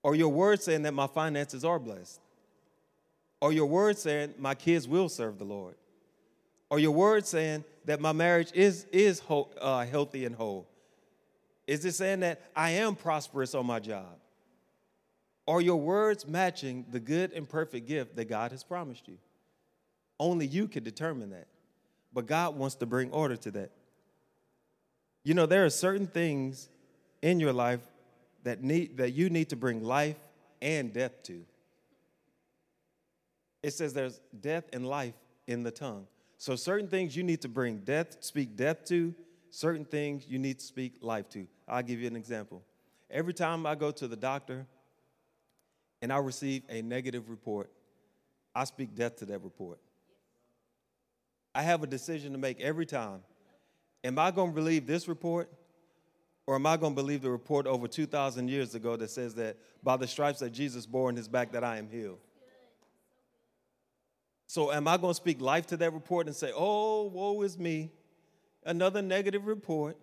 [0.02, 2.20] Or your words saying that my finances are blessed?
[3.40, 5.76] Or your words saying my kids will serve the Lord?
[6.68, 9.22] Or your words saying that my marriage is, is
[9.58, 10.68] uh, healthy and whole?
[11.66, 14.18] Is it saying that I am prosperous on my job?
[15.46, 19.18] Are your words matching the good and perfect gift that God has promised you?
[20.18, 21.48] Only you can determine that.
[22.12, 23.70] But God wants to bring order to that.
[25.24, 26.68] You know, there are certain things
[27.22, 27.80] in your life
[28.44, 30.18] that, need, that you need to bring life
[30.62, 31.44] and death to.
[33.62, 35.14] It says there's death and life
[35.46, 36.06] in the tongue.
[36.38, 39.14] So certain things you need to bring death, speak death to,
[39.50, 41.46] certain things you need to speak life to.
[41.66, 42.62] I'll give you an example.
[43.10, 44.66] Every time I go to the doctor
[46.04, 47.70] and I receive a negative report,
[48.54, 49.78] I speak death to that report.
[51.54, 53.22] I have a decision to make every time.
[54.04, 55.50] Am I going to believe this report
[56.46, 59.56] or am I going to believe the report over 2,000 years ago that says that
[59.82, 62.18] by the stripes that Jesus bore in his back that I am healed?
[64.46, 67.56] So am I going to speak life to that report and say, oh, woe is
[67.56, 67.90] me,
[68.66, 69.96] another negative report?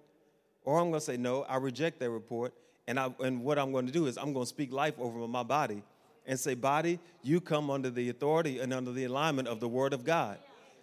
[0.64, 2.56] Or I'm going to say, no, I reject that report.
[2.88, 5.28] And, I, and what I'm going to do is I'm going to speak life over
[5.28, 5.84] my body
[6.26, 9.94] and say, body, you come under the authority and under the alignment of the Word
[9.94, 10.38] of God.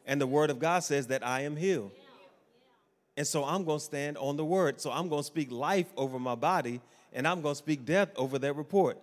[0.06, 1.92] And the Word of God says that I am healed.
[3.18, 4.80] And so I'm going to stand on the word.
[4.80, 6.80] So I'm going to speak life over my body
[7.12, 8.96] and I'm going to speak death over that report.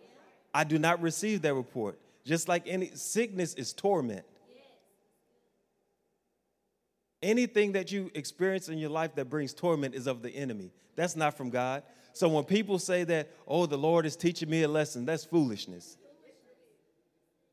[0.54, 2.00] I do not receive that report.
[2.24, 4.24] Just like any sickness is torment.
[7.22, 10.72] Anything that you experience in your life that brings torment is of the enemy.
[10.96, 11.84] That's not from God.
[12.14, 15.98] So when people say that, oh, the Lord is teaching me a lesson, that's foolishness.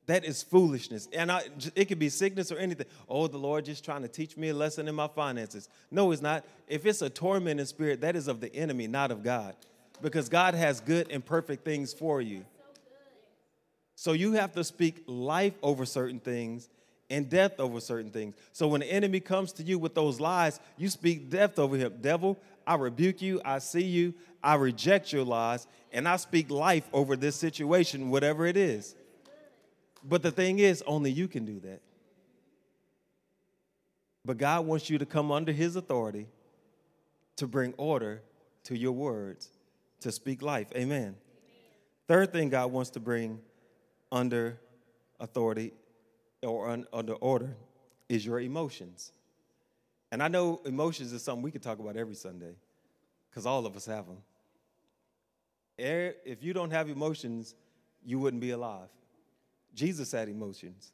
[0.06, 1.08] That is foolishness.
[1.12, 1.42] And I,
[1.76, 2.86] it could be sickness or anything.
[3.08, 5.68] Oh, the Lord just trying to teach me a lesson in my finances.
[5.90, 6.44] No, it's not.
[6.66, 9.54] If it's a tormenting spirit, that is of the enemy, not of God.
[10.00, 12.44] Because God has good and perfect things for you.
[13.94, 16.68] So you have to speak life over certain things
[17.08, 18.34] and death over certain things.
[18.52, 21.98] So when the enemy comes to you with those lies, you speak death over him.
[22.00, 26.88] Devil, I rebuke you, I see you, I reject your lies, and I speak life
[26.92, 28.96] over this situation, whatever it is.
[30.04, 31.80] But the thing is, only you can do that.
[34.24, 36.26] But God wants you to come under His authority
[37.36, 38.22] to bring order
[38.64, 39.48] to your words,
[40.00, 40.68] to speak life.
[40.74, 41.00] Amen.
[41.00, 41.14] Amen.
[42.06, 43.40] Third thing God wants to bring
[44.10, 44.58] under
[45.18, 45.72] authority
[46.42, 47.56] or un, under order
[48.08, 49.12] is your emotions.
[50.10, 52.54] And I know emotions is something we could talk about every Sunday
[53.30, 54.18] because all of us have them.
[55.80, 57.54] Er, if you don't have emotions,
[58.04, 58.88] you wouldn't be alive.
[59.74, 60.92] Jesus had emotions,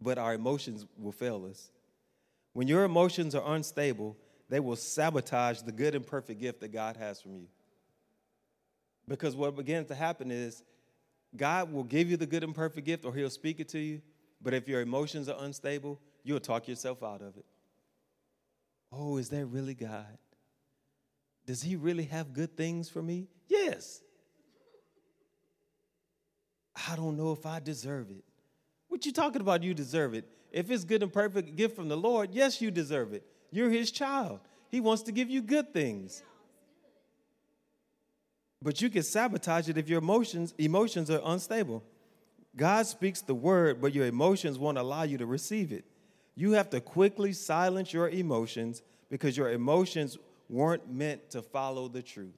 [0.00, 1.70] but our emotions will fail us.
[2.52, 4.16] When your emotions are unstable,
[4.48, 7.48] they will sabotage the good and perfect gift that God has from you.
[9.08, 10.62] Because what begins to happen is
[11.36, 14.00] God will give you the good and perfect gift or he'll speak it to you,
[14.40, 17.44] but if your emotions are unstable, you'll talk yourself out of it.
[18.92, 20.18] Oh, is that really God?
[21.46, 23.28] Does he really have good things for me?
[23.48, 24.00] Yes.
[26.88, 28.24] I don't know if I deserve it.
[28.88, 29.62] What you talking about?
[29.62, 30.24] You deserve it.
[30.52, 33.26] If it's good and perfect gift from the Lord, yes, you deserve it.
[33.50, 34.40] You're his child.
[34.68, 36.22] He wants to give you good things.
[38.62, 41.82] But you can sabotage it if your emotions emotions are unstable.
[42.56, 45.84] God speaks the word, but your emotions won't allow you to receive it.
[46.34, 52.02] You have to quickly silence your emotions because your emotions weren't meant to follow the
[52.02, 52.34] truth.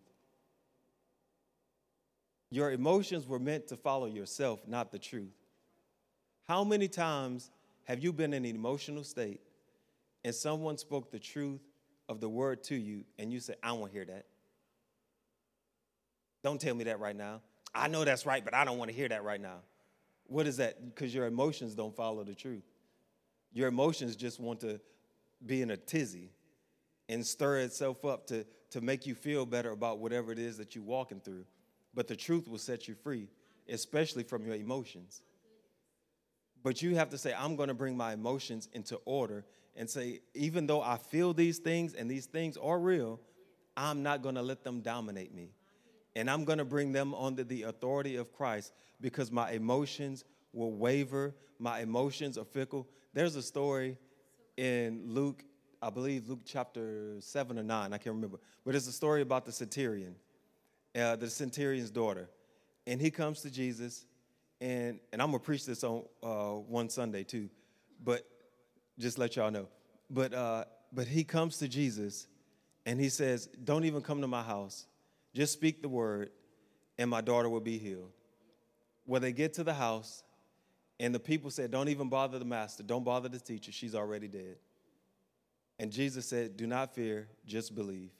[2.50, 5.34] Your emotions were meant to follow yourself, not the truth.
[6.46, 7.50] How many times
[7.84, 9.40] have you been in an emotional state
[10.24, 11.60] and someone spoke the truth
[12.08, 14.26] of the word to you and you said, I don't want to hear that?
[16.44, 17.40] Don't tell me that right now.
[17.74, 19.58] I know that's right, but I don't want to hear that right now.
[20.28, 20.94] What is that?
[20.94, 22.62] Because your emotions don't follow the truth.
[23.52, 24.80] Your emotions just want to
[25.44, 26.30] be in a tizzy
[27.08, 30.74] and stir itself up to, to make you feel better about whatever it is that
[30.74, 31.44] you're walking through
[31.96, 33.28] but the truth will set you free,
[33.68, 35.22] especially from your emotions.
[36.62, 40.20] But you have to say, I'm going to bring my emotions into order and say,
[40.34, 43.18] even though I feel these things and these things are real,
[43.76, 45.52] I'm not going to let them dominate me.
[46.14, 50.72] And I'm going to bring them under the authority of Christ because my emotions will
[50.72, 52.86] waver, my emotions are fickle.
[53.14, 53.96] There's a story
[54.56, 55.44] in Luke,
[55.80, 59.44] I believe Luke chapter 7 or 9, I can't remember, but it's a story about
[59.44, 60.16] the centurion
[60.96, 62.28] uh, the centurion's daughter.
[62.86, 64.04] And he comes to Jesus,
[64.60, 67.50] and, and I'm to preach this on uh, one Sunday too,
[68.02, 68.26] but
[68.98, 69.68] just let y'all know.
[70.08, 72.28] But, uh, but he comes to Jesus,
[72.84, 74.86] and he says, Don't even come to my house.
[75.34, 76.30] Just speak the word,
[76.98, 78.12] and my daughter will be healed.
[79.06, 80.22] Well, they get to the house,
[80.98, 84.28] and the people said, Don't even bother the master, don't bother the teacher, she's already
[84.28, 84.56] dead.
[85.78, 88.10] And Jesus said, Do not fear, just believe.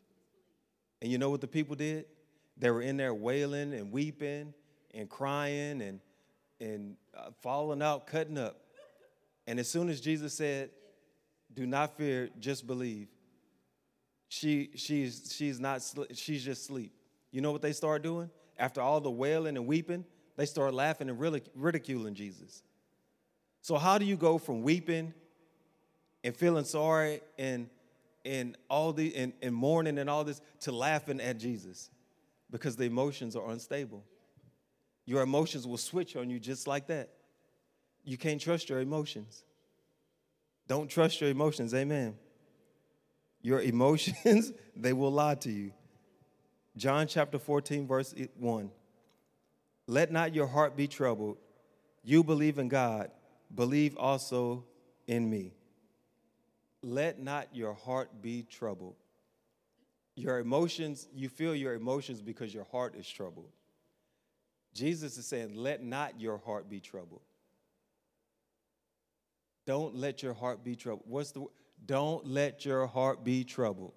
[1.01, 2.07] And you know what the people did?
[2.57, 4.55] They were in there wailing and weeping
[4.95, 6.01] and crying and,
[6.61, 8.57] and uh, falling out, cutting up.
[9.47, 10.71] And as soon as Jesus said,
[11.53, 13.09] Do not fear, just believe,
[14.29, 15.83] she, she's, she's, not,
[16.14, 16.92] she's just asleep.
[17.31, 18.31] You know what they start doing?
[18.59, 20.05] After all the wailing and weeping,
[20.37, 22.62] they start laughing and ridiculing Jesus.
[23.61, 25.12] So, how do you go from weeping
[26.25, 27.69] and feeling sorry and,
[28.25, 31.90] and all the and, and mourning and all this to laughing at Jesus?
[32.50, 34.04] Because the emotions are unstable.
[35.04, 37.11] Your emotions will switch on you just like that.
[38.04, 39.44] You can't trust your emotions.
[40.68, 41.74] Don't trust your emotions.
[41.74, 42.16] Amen.
[43.42, 45.72] Your emotions, they will lie to you.
[46.76, 48.70] John chapter 14, verse 1.
[49.86, 51.38] Let not your heart be troubled.
[52.03, 53.11] You believe in God,
[53.55, 54.64] believe also
[55.07, 55.55] in me.
[56.82, 58.97] Let not your heart be troubled.
[60.17, 63.51] Your emotions, you feel your emotions because your heart is troubled.
[64.75, 67.21] Jesus is saying, let not your heart be troubled.
[69.67, 71.05] Don't let your heart be troubled.
[71.07, 71.47] What's the
[71.85, 73.93] don't let your heart be troubled.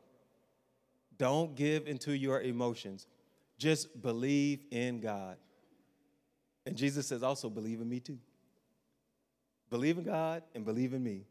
[1.18, 3.08] Don't give into your emotions.
[3.58, 5.38] Just believe in God.
[6.66, 8.20] And Jesus says, also believe in me too.
[9.70, 11.26] Believe in God and believe in me.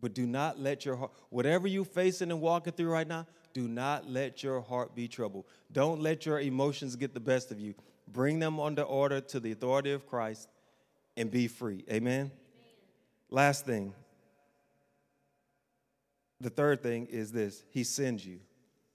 [0.00, 3.68] But do not let your heart, whatever you're facing and walking through right now, do
[3.68, 5.44] not let your heart be troubled.
[5.72, 7.74] Don't let your emotions get the best of you.
[8.08, 10.48] Bring them under order to the authority of Christ
[11.16, 11.84] and be free.
[11.90, 12.12] Amen?
[12.12, 12.30] Amen.
[13.30, 13.94] Last thing.
[16.40, 18.40] The third thing is this He sends you.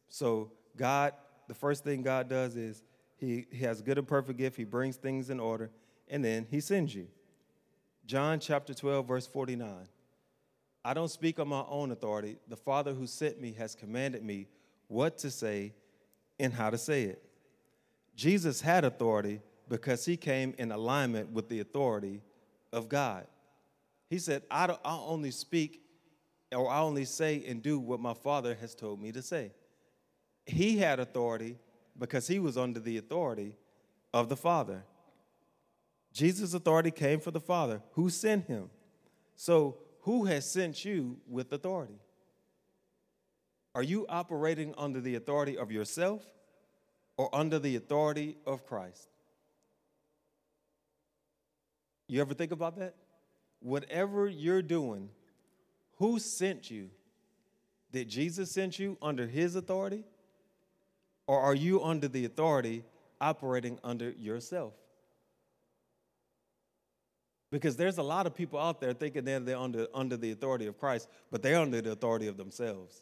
[0.09, 1.13] So, God,
[1.47, 2.83] the first thing God does is
[3.17, 4.57] He, he has good and perfect gift.
[4.57, 5.71] He brings things in order,
[6.09, 7.07] and then He sends you.
[8.05, 9.87] John chapter 12, verse 49.
[10.87, 12.37] I don't speak on my own authority.
[12.47, 14.47] The Father who sent me has commanded me
[14.87, 15.73] what to say
[16.39, 17.21] and how to say it.
[18.15, 22.21] Jesus had authority because he came in alignment with the authority
[22.71, 23.27] of God.
[24.09, 25.81] He said, I, I only speak
[26.53, 29.51] or I only say and do what my Father has told me to say.
[30.45, 31.57] He had authority
[31.99, 33.57] because he was under the authority
[34.13, 34.85] of the Father.
[36.13, 38.69] Jesus' authority came from the Father who sent him.
[39.35, 41.99] So, who has sent you with authority?
[43.75, 46.23] Are you operating under the authority of yourself
[47.17, 49.09] or under the authority of Christ?
[52.07, 52.95] You ever think about that?
[53.59, 55.09] Whatever you're doing,
[55.97, 56.89] who sent you?
[57.91, 60.05] Did Jesus send you under his authority?
[61.27, 62.85] Or are you under the authority
[63.19, 64.73] operating under yourself?
[67.49, 70.67] Because there's a lot of people out there thinking they're, they're under, under the authority
[70.67, 73.01] of Christ, but they're under the authority of themselves.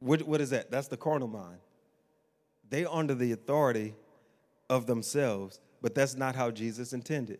[0.00, 0.70] What, what is that?
[0.70, 1.58] That's the carnal mind.
[2.68, 3.94] They're under the authority
[4.68, 7.38] of themselves, but that's not how Jesus intended.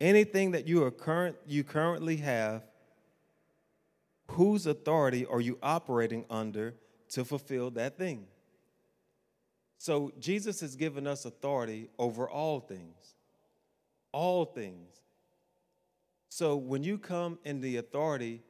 [0.00, 2.62] Anything that you are current you currently have,
[4.28, 6.74] whose authority are you operating under
[7.10, 8.26] to fulfill that thing?
[9.76, 13.16] So Jesus has given us authority over all things
[14.12, 15.00] all things.
[16.28, 18.42] So when you come in the authority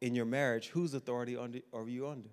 [0.00, 2.30] in your marriage, whose authority are you under?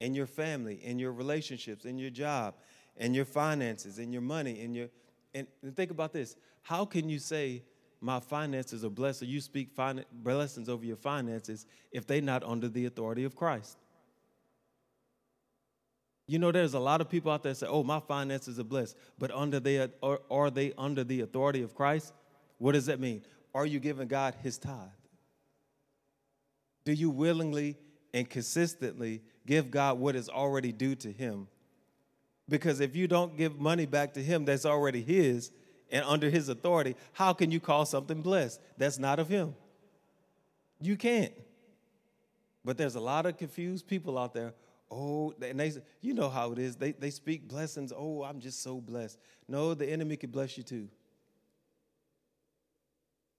[0.00, 2.54] In your family, in your relationships, in your job,
[2.96, 4.88] in your finances, in your money, in your
[5.34, 6.36] and, think about this.
[6.62, 7.62] How can you say
[8.00, 12.42] my finances are blessed or you speak fin- blessings over your finances if they're not
[12.44, 13.78] under the authority of Christ?
[16.28, 18.96] You know, there's a lot of people out there say, "Oh, my finances are blessed,"
[19.18, 22.12] but under the are, are they under the authority of Christ?
[22.58, 23.22] What does that mean?
[23.54, 24.90] Are you giving God His tithe?
[26.84, 27.78] Do you willingly
[28.12, 31.48] and consistently give God what is already due to Him?
[32.46, 35.50] Because if you don't give money back to Him that's already His
[35.90, 39.54] and under His authority, how can you call something blessed that's not of Him?
[40.78, 41.32] You can't.
[42.66, 44.52] But there's a lot of confused people out there
[44.90, 46.76] Oh, and they, you know how it is.
[46.76, 47.92] They, they speak blessings.
[47.94, 49.18] Oh, I'm just so blessed.
[49.46, 50.88] No, the enemy could bless you too.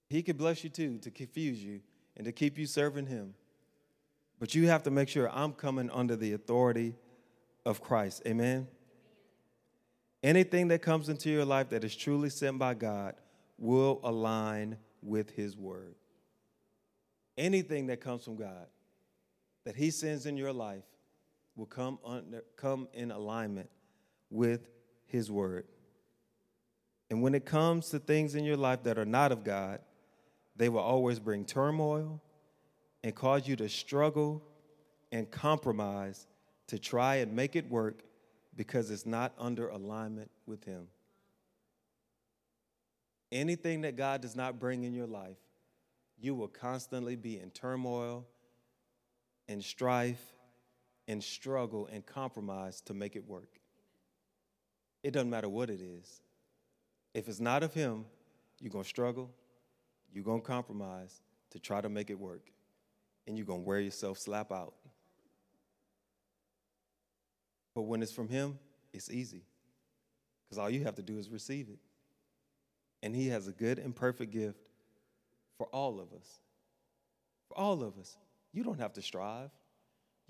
[0.08, 1.80] He could bless you too to confuse you
[2.16, 3.34] and to keep you serving him.
[4.38, 6.94] But you have to make sure I'm coming under the authority
[7.64, 8.22] of Christ.
[8.26, 8.66] Amen.
[10.22, 13.14] Anything that comes into your life that is truly sent by God
[13.58, 15.94] will align with his word.
[17.38, 18.66] Anything that comes from God
[19.64, 20.84] that he sends in your life
[21.60, 23.68] will come, under, come in alignment
[24.30, 24.66] with
[25.04, 25.66] His Word.
[27.10, 29.80] And when it comes to things in your life that are not of God,
[30.56, 32.22] they will always bring turmoil
[33.04, 34.42] and cause you to struggle
[35.12, 36.26] and compromise
[36.68, 38.04] to try and make it work
[38.56, 40.86] because it's not under alignment with Him.
[43.30, 45.36] Anything that God does not bring in your life,
[46.18, 48.24] you will constantly be in turmoil
[49.46, 50.24] and strife
[51.10, 53.58] and struggle and compromise to make it work.
[55.02, 56.22] It doesn't matter what it is.
[57.14, 58.04] If it's not of Him,
[58.60, 59.28] you're going to struggle,
[60.12, 62.52] you're going to compromise to try to make it work,
[63.26, 64.74] and you're going to wear yourself slap out.
[67.74, 68.56] But when it's from Him,
[68.92, 69.42] it's easy
[70.44, 71.80] because all you have to do is receive it.
[73.02, 74.60] And He has a good and perfect gift
[75.58, 76.38] for all of us.
[77.48, 78.16] For all of us.
[78.52, 79.50] You don't have to strive.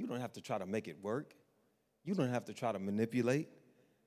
[0.01, 1.35] You don't have to try to make it work.
[2.05, 3.51] You don't have to try to manipulate.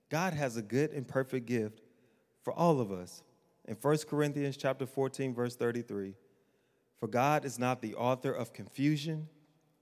[0.09, 1.81] God has a good and perfect gift
[2.41, 3.21] for all of us.
[3.65, 6.15] In 1 Corinthians chapter 14 verse 33,
[6.99, 9.29] for God is not the author of confusion,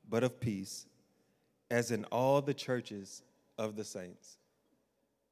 [0.10, 0.86] but of peace,
[1.70, 3.24] as in all the churches
[3.58, 4.38] of the saints.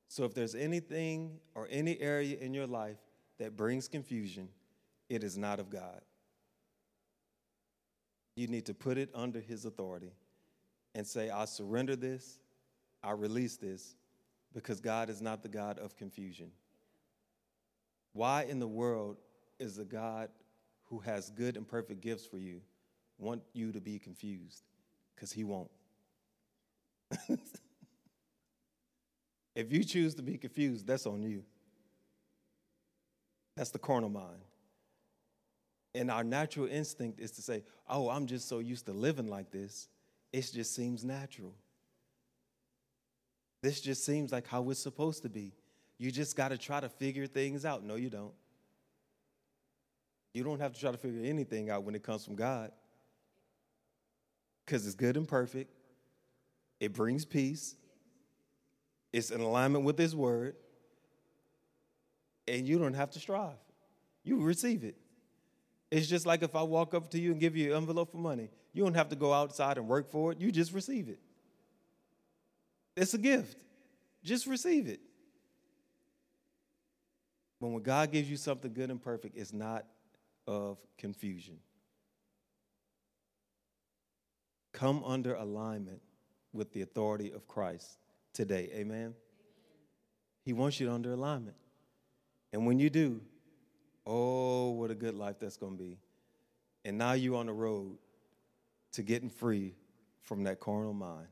[0.07, 2.99] So if there's anything or any area in your life
[3.37, 4.47] that brings confusion,
[5.09, 5.99] it is not of God.
[8.37, 10.13] You need to put it under his authority
[10.95, 12.39] and say, I surrender this,
[13.03, 13.95] I release this,
[14.53, 16.51] because God is not the God of confusion.
[18.13, 19.17] Why in the world
[19.59, 20.29] is the God
[20.85, 22.61] who has good and perfect gifts for you
[23.17, 24.63] want you to be confused?
[25.15, 25.69] Because he won't.
[29.55, 31.43] if you choose to be confused, that's on you.
[33.55, 34.39] That's the carnal mind.
[35.93, 39.51] And our natural instinct is to say, oh, I'm just so used to living like
[39.51, 39.89] this,
[40.31, 41.53] it just seems natural.
[43.61, 45.53] This just seems like how it's supposed to be.
[45.97, 47.83] You just got to try to figure things out.
[47.83, 48.33] No, you don't.
[50.33, 52.71] You don't have to try to figure anything out when it comes from God
[54.65, 55.73] because it's good and perfect.
[56.79, 57.75] It brings peace.
[59.11, 60.55] It's in alignment with His word.
[62.47, 63.57] And you don't have to strive.
[64.23, 64.95] You receive it.
[65.91, 68.17] It's just like if I walk up to you and give you an envelope for
[68.17, 68.49] money.
[68.73, 70.39] You don't have to go outside and work for it.
[70.39, 71.19] You just receive it.
[72.95, 73.63] It's a gift.
[74.23, 74.99] Just receive it.
[77.61, 79.85] But when God gives you something good and perfect, it's not
[80.47, 81.57] of confusion.
[84.71, 86.01] Come under alignment
[86.53, 87.97] with the authority of Christ
[88.33, 88.69] today.
[88.73, 89.13] Amen.
[90.45, 91.57] He wants you under alignment.
[92.53, 93.21] And when you do,
[94.05, 95.97] oh, what a good life that's going to be.
[96.85, 97.97] And now you're on the road
[98.93, 99.75] to getting free
[100.21, 101.27] from that carnal mind.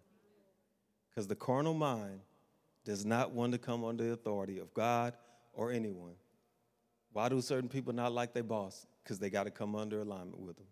[1.09, 2.19] Because the carnal mind
[2.85, 5.13] does not want to come under the authority of God
[5.53, 6.13] or anyone.
[7.13, 8.85] Why do certain people not like their boss?
[9.03, 10.67] Because they got to come under alignment with them.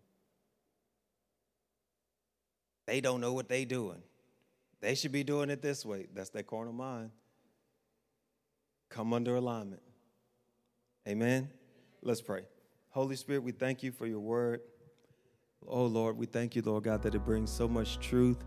[2.86, 4.00] They don't know what they are doing.
[4.80, 6.06] They should be doing it this way.
[6.14, 7.10] That's their carnal mind.
[8.88, 9.82] Come under alignment.
[11.08, 11.50] Amen.
[12.02, 12.42] Let's pray.
[12.90, 14.60] Holy Spirit, we thank you for your word.
[15.68, 18.44] Oh Lord, we thank you, Lord God, that it brings so much truth,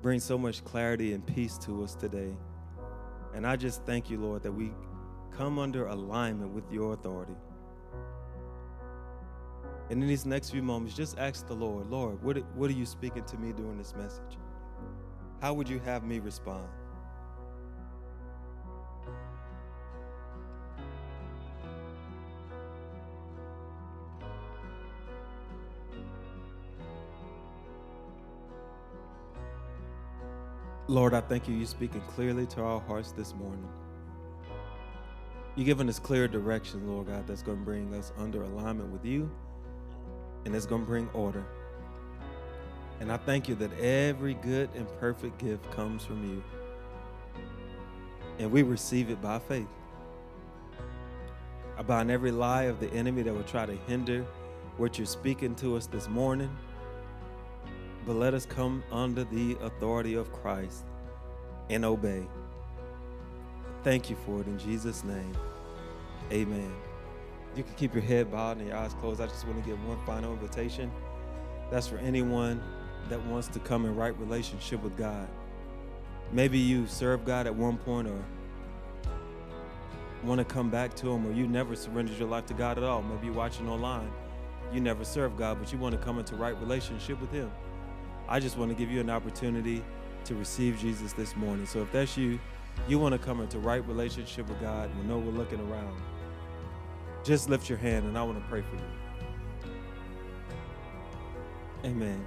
[0.00, 2.34] brings so much clarity and peace to us today.
[3.34, 4.72] And I just thank you, Lord, that we
[5.30, 7.36] come under alignment with your authority.
[9.90, 12.86] And in these next few moments, just ask the Lord, Lord, what, what are you
[12.86, 14.38] speaking to me during this message?
[15.42, 16.68] How would you have me respond?
[30.90, 33.68] Lord, I thank you, you're speaking clearly to our hearts this morning.
[35.54, 39.04] You're giving us clear direction, Lord God, that's going to bring us under alignment with
[39.04, 39.30] you
[40.44, 41.44] and it's going to bring order.
[42.98, 46.42] And I thank you that every good and perfect gift comes from you.
[48.40, 49.68] And we receive it by faith.
[51.78, 54.26] About every lie of the enemy that will try to hinder
[54.76, 56.50] what you're speaking to us this morning.
[58.10, 60.82] But let us come under the authority of Christ
[61.68, 62.26] and obey.
[63.84, 65.32] Thank you for it in Jesus' name.
[66.32, 66.72] Amen.
[67.54, 69.20] You can keep your head bowed and your eyes closed.
[69.20, 70.90] I just want to give one final invitation.
[71.70, 72.60] That's for anyone
[73.10, 75.28] that wants to come in right relationship with God.
[76.32, 78.24] Maybe you served God at one point or
[80.24, 82.82] want to come back to Him, or you never surrendered your life to God at
[82.82, 83.02] all.
[83.02, 84.10] Maybe you're watching online.
[84.72, 87.52] You never served God, but you want to come into right relationship with Him.
[88.30, 89.84] I just want to give you an opportunity
[90.24, 91.66] to receive Jesus this morning.
[91.66, 92.38] So if that's you,
[92.86, 96.00] you want to come into right relationship with God, we know we're looking around.
[97.24, 99.72] Just lift your hand and I want to pray for you.
[101.84, 102.24] Amen.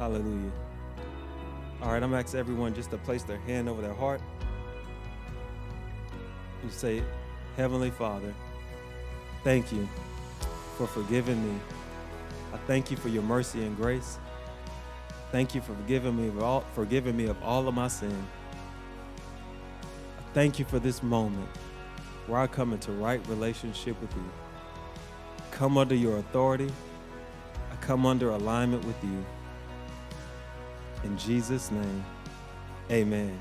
[0.00, 0.50] Hallelujah.
[1.80, 4.20] All right, I'm asking everyone just to place their hand over their heart.
[6.64, 7.04] You say,
[7.56, 8.34] Heavenly Father,
[9.44, 9.88] thank you
[10.76, 11.56] for forgiving me.
[12.52, 14.18] I thank you for your mercy and grace.
[15.32, 18.26] Thank you for forgiving me of all, forgiving me of all of my sin.
[20.18, 21.48] I thank you for this moment
[22.26, 24.30] where I come into right relationship with you.
[25.52, 26.70] Come under your authority.
[27.70, 29.24] I come under alignment with you.
[31.04, 32.04] In Jesus' name,
[32.90, 33.40] amen.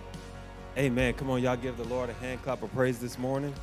[0.78, 1.14] Amen.
[1.16, 3.54] Come on, y'all give the Lord a hand clap of praise this morning.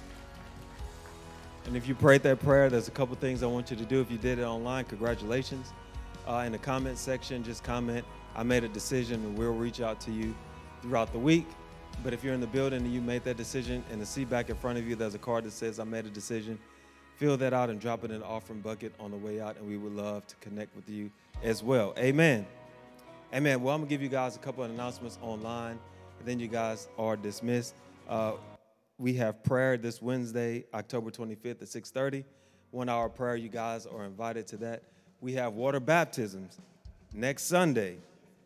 [1.65, 4.01] And if you prayed that prayer, there's a couple things I want you to do.
[4.01, 5.73] If you did it online, congratulations.
[6.29, 8.05] Uh, in the comment section, just comment,
[8.35, 10.35] I made a decision, and we'll reach out to you
[10.83, 11.47] throughout the week.
[12.03, 14.51] But if you're in the building and you made that decision, and the seat back
[14.51, 16.59] in front of you, there's a card that says, I made a decision.
[17.17, 19.67] Fill that out and drop it in the offering bucket on the way out, and
[19.67, 21.11] we would love to connect with you
[21.43, 21.95] as well.
[21.97, 22.45] Amen.
[23.33, 23.63] Amen.
[23.63, 25.79] Well, I'm going to give you guys a couple of announcements online,
[26.19, 27.77] and then you guys are dismissed.
[28.09, 28.33] Uh,
[28.99, 32.25] we have prayer this Wednesday, October 25th at 6:30.
[32.73, 33.37] One hour prayer.
[33.37, 34.83] You guys are invited to that.
[35.21, 36.59] We have water baptisms
[37.13, 37.97] next Sunday.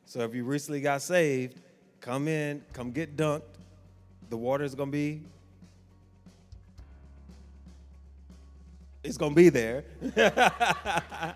[0.07, 1.61] So if you recently got saved,
[2.01, 3.43] Come in, come get dunked.
[4.31, 5.23] The water is going to be
[9.05, 9.85] it's going to be there.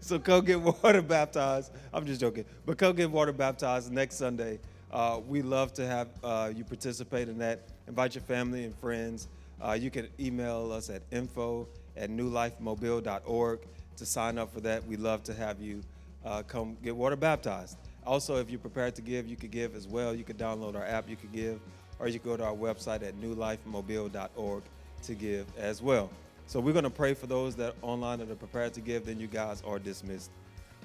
[0.00, 1.72] so come get water baptized.
[1.92, 4.60] I'm just joking, but come get water baptized next Sunday.
[4.92, 7.62] Uh, we love to have uh, you participate in that.
[7.88, 9.26] Invite your family and friends.
[9.60, 11.66] Uh, you can email us at info
[11.96, 13.60] at newlifemobile.org
[13.96, 14.86] to sign up for that.
[14.86, 15.82] We love to have you
[16.24, 17.78] uh, come get water baptized.
[18.06, 20.14] Also, if you're prepared to give, you could give as well.
[20.14, 21.60] You could download our app, you could give,
[21.98, 24.62] or you could go to our website at newlifemobile.org
[25.02, 26.10] to give as well.
[26.46, 29.06] So we're going to pray for those that are online that are prepared to give,
[29.06, 30.30] then you guys are dismissed.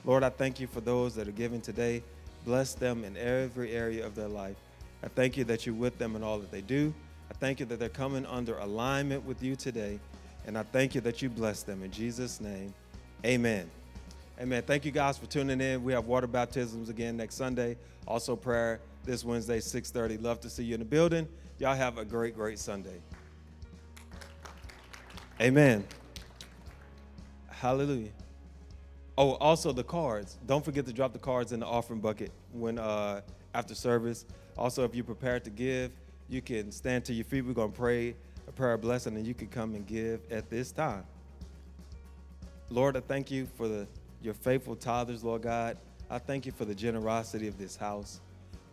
[0.04, 2.02] Lord, I thank you for those that are giving today.
[2.46, 4.56] Bless them in every area of their life.
[5.04, 6.94] I thank you that you're with them in all that they do.
[7.30, 10.00] I thank you that they're coming under alignment with you today.
[10.46, 11.84] And I thank you that you bless them.
[11.84, 12.74] In Jesus' name,
[13.26, 13.70] amen.
[14.40, 14.64] Amen.
[14.64, 15.84] Thank you guys for tuning in.
[15.84, 17.78] We have water baptisms again next Sunday.
[18.08, 20.18] Also prayer this Wednesday, 6:30.
[20.18, 21.28] Love to see you in the building.
[21.60, 23.00] Y'all have a great, great Sunday.
[25.40, 25.84] Amen.
[27.50, 28.10] Hallelujah.
[29.18, 30.40] Oh, also the cards.
[30.48, 33.22] Don't forget to drop the cards in the offering bucket when uh,
[33.54, 34.26] after service.
[34.58, 35.92] Also, if you're prepared to give,
[36.30, 37.46] you can stand to your feet.
[37.46, 38.16] We're gonna pray
[38.52, 41.06] a prayer blessing, and you can come and give at this time.
[42.70, 43.88] Lord, I thank you for the,
[44.22, 45.78] your faithful tithers, Lord God.
[46.10, 48.20] I thank you for the generosity of this house.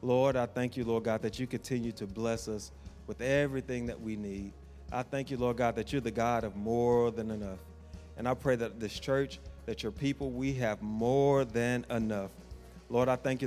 [0.03, 2.73] Lord, I thank you, Lord God, that you continue to bless us
[3.07, 4.53] with everything that we need.
[4.91, 7.59] I thank you, Lord God, that you're the God of more than enough.
[8.17, 12.31] And I pray that this church, that your people, we have more than enough.
[12.89, 13.47] Lord, I thank you